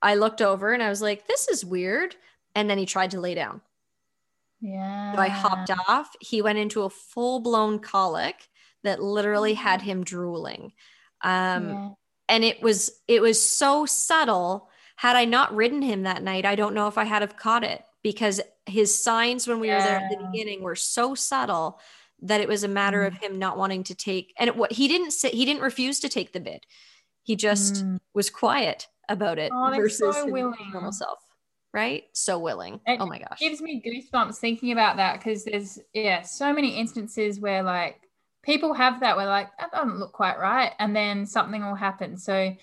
[0.00, 2.16] I looked over and I was like, This is weird.
[2.54, 3.60] And then he tried to lay down.
[4.60, 5.14] Yeah.
[5.14, 6.10] So I hopped off.
[6.20, 8.48] He went into a full blown colic
[8.84, 9.84] that literally had mm.
[9.84, 10.72] him drooling.
[11.20, 11.88] Um, yeah.
[12.28, 14.70] And it was it was so subtle.
[15.02, 17.64] Had I not ridden him that night, I don't know if I had have caught
[17.64, 19.78] it because his signs when we yeah.
[19.78, 21.80] were there at the beginning were so subtle
[22.20, 23.08] that it was a matter mm.
[23.08, 25.98] of him not wanting to take and it, what he didn't say he didn't refuse
[25.98, 26.64] to take the bid
[27.24, 27.98] he just mm.
[28.14, 30.70] was quiet about it oh, versus so willing.
[30.72, 31.18] normal self
[31.74, 35.42] right so willing it oh my gosh It gives me goosebumps thinking about that because
[35.42, 38.00] there's yeah so many instances where like
[38.44, 42.16] people have that where like that doesn't look quite right and then something will happen
[42.16, 42.54] so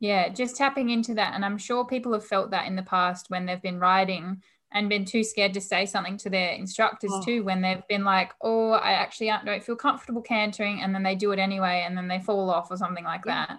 [0.00, 3.30] yeah just tapping into that and i'm sure people have felt that in the past
[3.30, 4.42] when they've been riding
[4.72, 7.22] and been too scared to say something to their instructors oh.
[7.24, 11.14] too when they've been like oh i actually don't feel comfortable cantering and then they
[11.14, 13.46] do it anyway and then they fall off or something like yeah.
[13.46, 13.58] that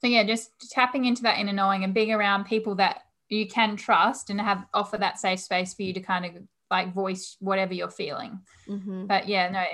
[0.00, 3.76] so yeah just tapping into that inner knowing and being around people that you can
[3.76, 6.32] trust and have offer that safe space for you to kind of
[6.70, 9.06] like voice whatever you're feeling mm-hmm.
[9.06, 9.64] but yeah no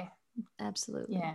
[0.60, 1.34] absolutely yeah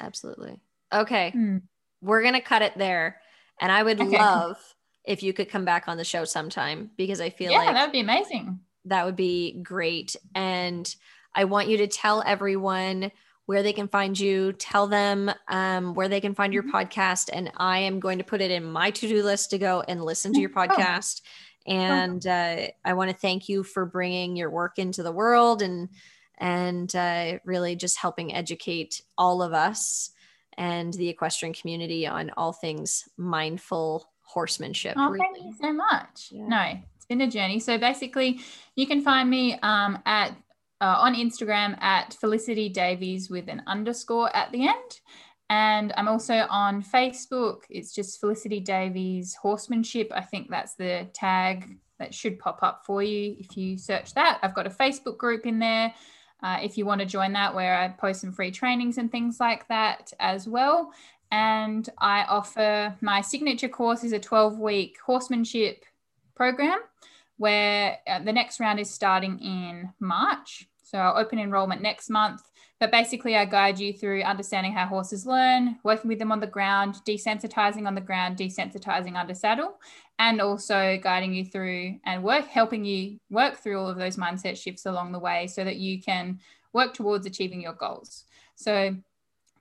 [0.00, 0.58] absolutely
[0.92, 1.62] okay mm.
[2.02, 3.20] we're gonna cut it there
[3.60, 4.18] and i would okay.
[4.18, 4.56] love
[5.04, 7.84] if you could come back on the show sometime because I feel yeah, like that
[7.86, 8.60] would be amazing.
[8.86, 10.16] That would be great.
[10.34, 10.92] And
[11.34, 13.12] I want you to tell everyone
[13.46, 16.76] where they can find you, tell them um, where they can find your mm-hmm.
[16.76, 17.28] podcast.
[17.32, 20.02] And I am going to put it in my to do list to go and
[20.02, 20.60] listen to your oh.
[20.66, 21.20] podcast.
[21.66, 21.72] Oh.
[21.72, 25.88] And uh, I want to thank you for bringing your work into the world and
[26.36, 30.10] and uh, really just helping educate all of us
[30.58, 34.94] and the equestrian community on all things mindful horsemanship.
[34.96, 35.18] Oh, really.
[35.18, 36.28] thank you so much.
[36.30, 36.46] Yeah.
[36.46, 37.60] No, it's been a journey.
[37.60, 38.40] So basically,
[38.76, 40.36] you can find me um, at
[40.80, 45.00] uh, on Instagram at Felicity Davies with an underscore at the end.
[45.50, 47.62] And I'm also on Facebook.
[47.70, 50.10] It's just Felicity Davies Horsemanship.
[50.14, 54.40] I think that's the tag that should pop up for you if you search that.
[54.42, 55.94] I've got a Facebook group in there.
[56.44, 59.40] Uh, if you want to join that, where I post some free trainings and things
[59.40, 60.92] like that as well
[61.34, 65.84] and I offer my signature course is a 12 week horsemanship
[66.36, 66.78] program
[67.38, 70.68] where uh, the next round is starting in March.
[70.94, 72.42] So I'll open enrollment next month.
[72.78, 76.46] But basically, I guide you through understanding how horses learn, working with them on the
[76.46, 79.80] ground, desensitizing on the ground, desensitizing under saddle,
[80.20, 84.56] and also guiding you through and work, helping you work through all of those mindset
[84.56, 86.38] shifts along the way so that you can
[86.72, 88.26] work towards achieving your goals.
[88.54, 88.94] So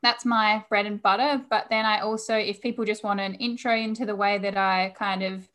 [0.04, 1.44] that's my bread and butter.
[1.50, 4.94] But then I also, if people just want an intro into the way that I
[4.96, 5.50] kind of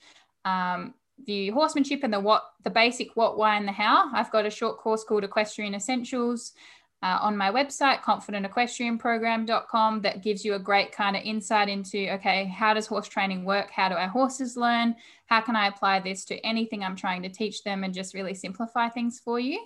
[0.45, 0.95] um,
[1.25, 4.51] view horsemanship and the what, the basic what, why, and the how, I've got a
[4.51, 6.53] short course called Equestrian Essentials.
[7.01, 12.47] Uh, on my website, confidentequestrianprogram.com, that gives you a great kind of insight into okay,
[12.47, 13.71] how does horse training work?
[13.71, 14.97] How do our horses learn?
[15.27, 18.35] How can I apply this to anything I'm trying to teach them and just really
[18.35, 19.65] simplify things for you?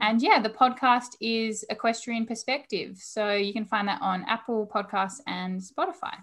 [0.00, 2.98] And yeah, the podcast is Equestrian Perspective.
[2.98, 6.18] So you can find that on Apple Podcasts and Spotify.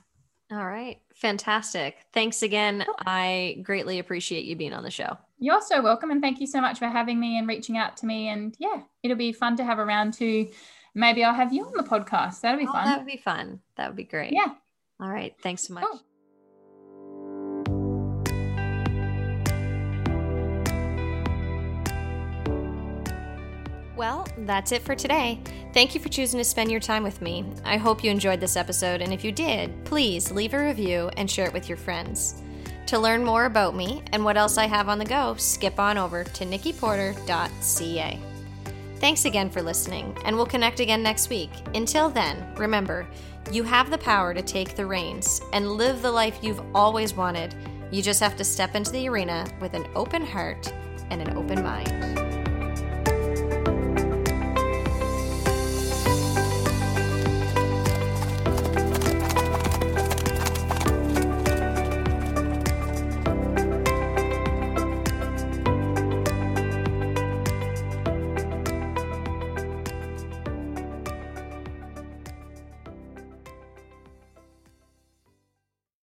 [0.51, 1.01] All right.
[1.22, 1.99] Fantastic.
[2.13, 2.84] Thanks again.
[3.05, 5.19] I greatly appreciate you being on the show.
[5.38, 6.09] You're so welcome.
[6.09, 8.30] And thank you so much for having me and reaching out to me.
[8.30, 10.49] And yeah, it'll be fun to have around to
[10.95, 12.41] maybe I'll have you on the podcast.
[12.41, 12.86] That'll be oh, fun.
[12.86, 13.59] That would be fun.
[13.78, 14.34] That would be great.
[14.34, 14.47] Yeah.
[14.99, 15.36] All right.
[15.43, 15.86] Thanks so much.
[15.89, 16.01] Cool.
[24.01, 25.39] Well, that's it for today.
[25.75, 27.45] Thank you for choosing to spend your time with me.
[27.63, 31.29] I hope you enjoyed this episode, and if you did, please leave a review and
[31.29, 32.41] share it with your friends.
[32.87, 35.99] To learn more about me and what else I have on the go, skip on
[35.99, 38.19] over to nikkiporter.ca.
[38.95, 41.51] Thanks again for listening, and we'll connect again next week.
[41.75, 43.05] Until then, remember,
[43.51, 47.53] you have the power to take the reins and live the life you've always wanted.
[47.91, 50.73] You just have to step into the arena with an open heart
[51.11, 52.30] and an open mind.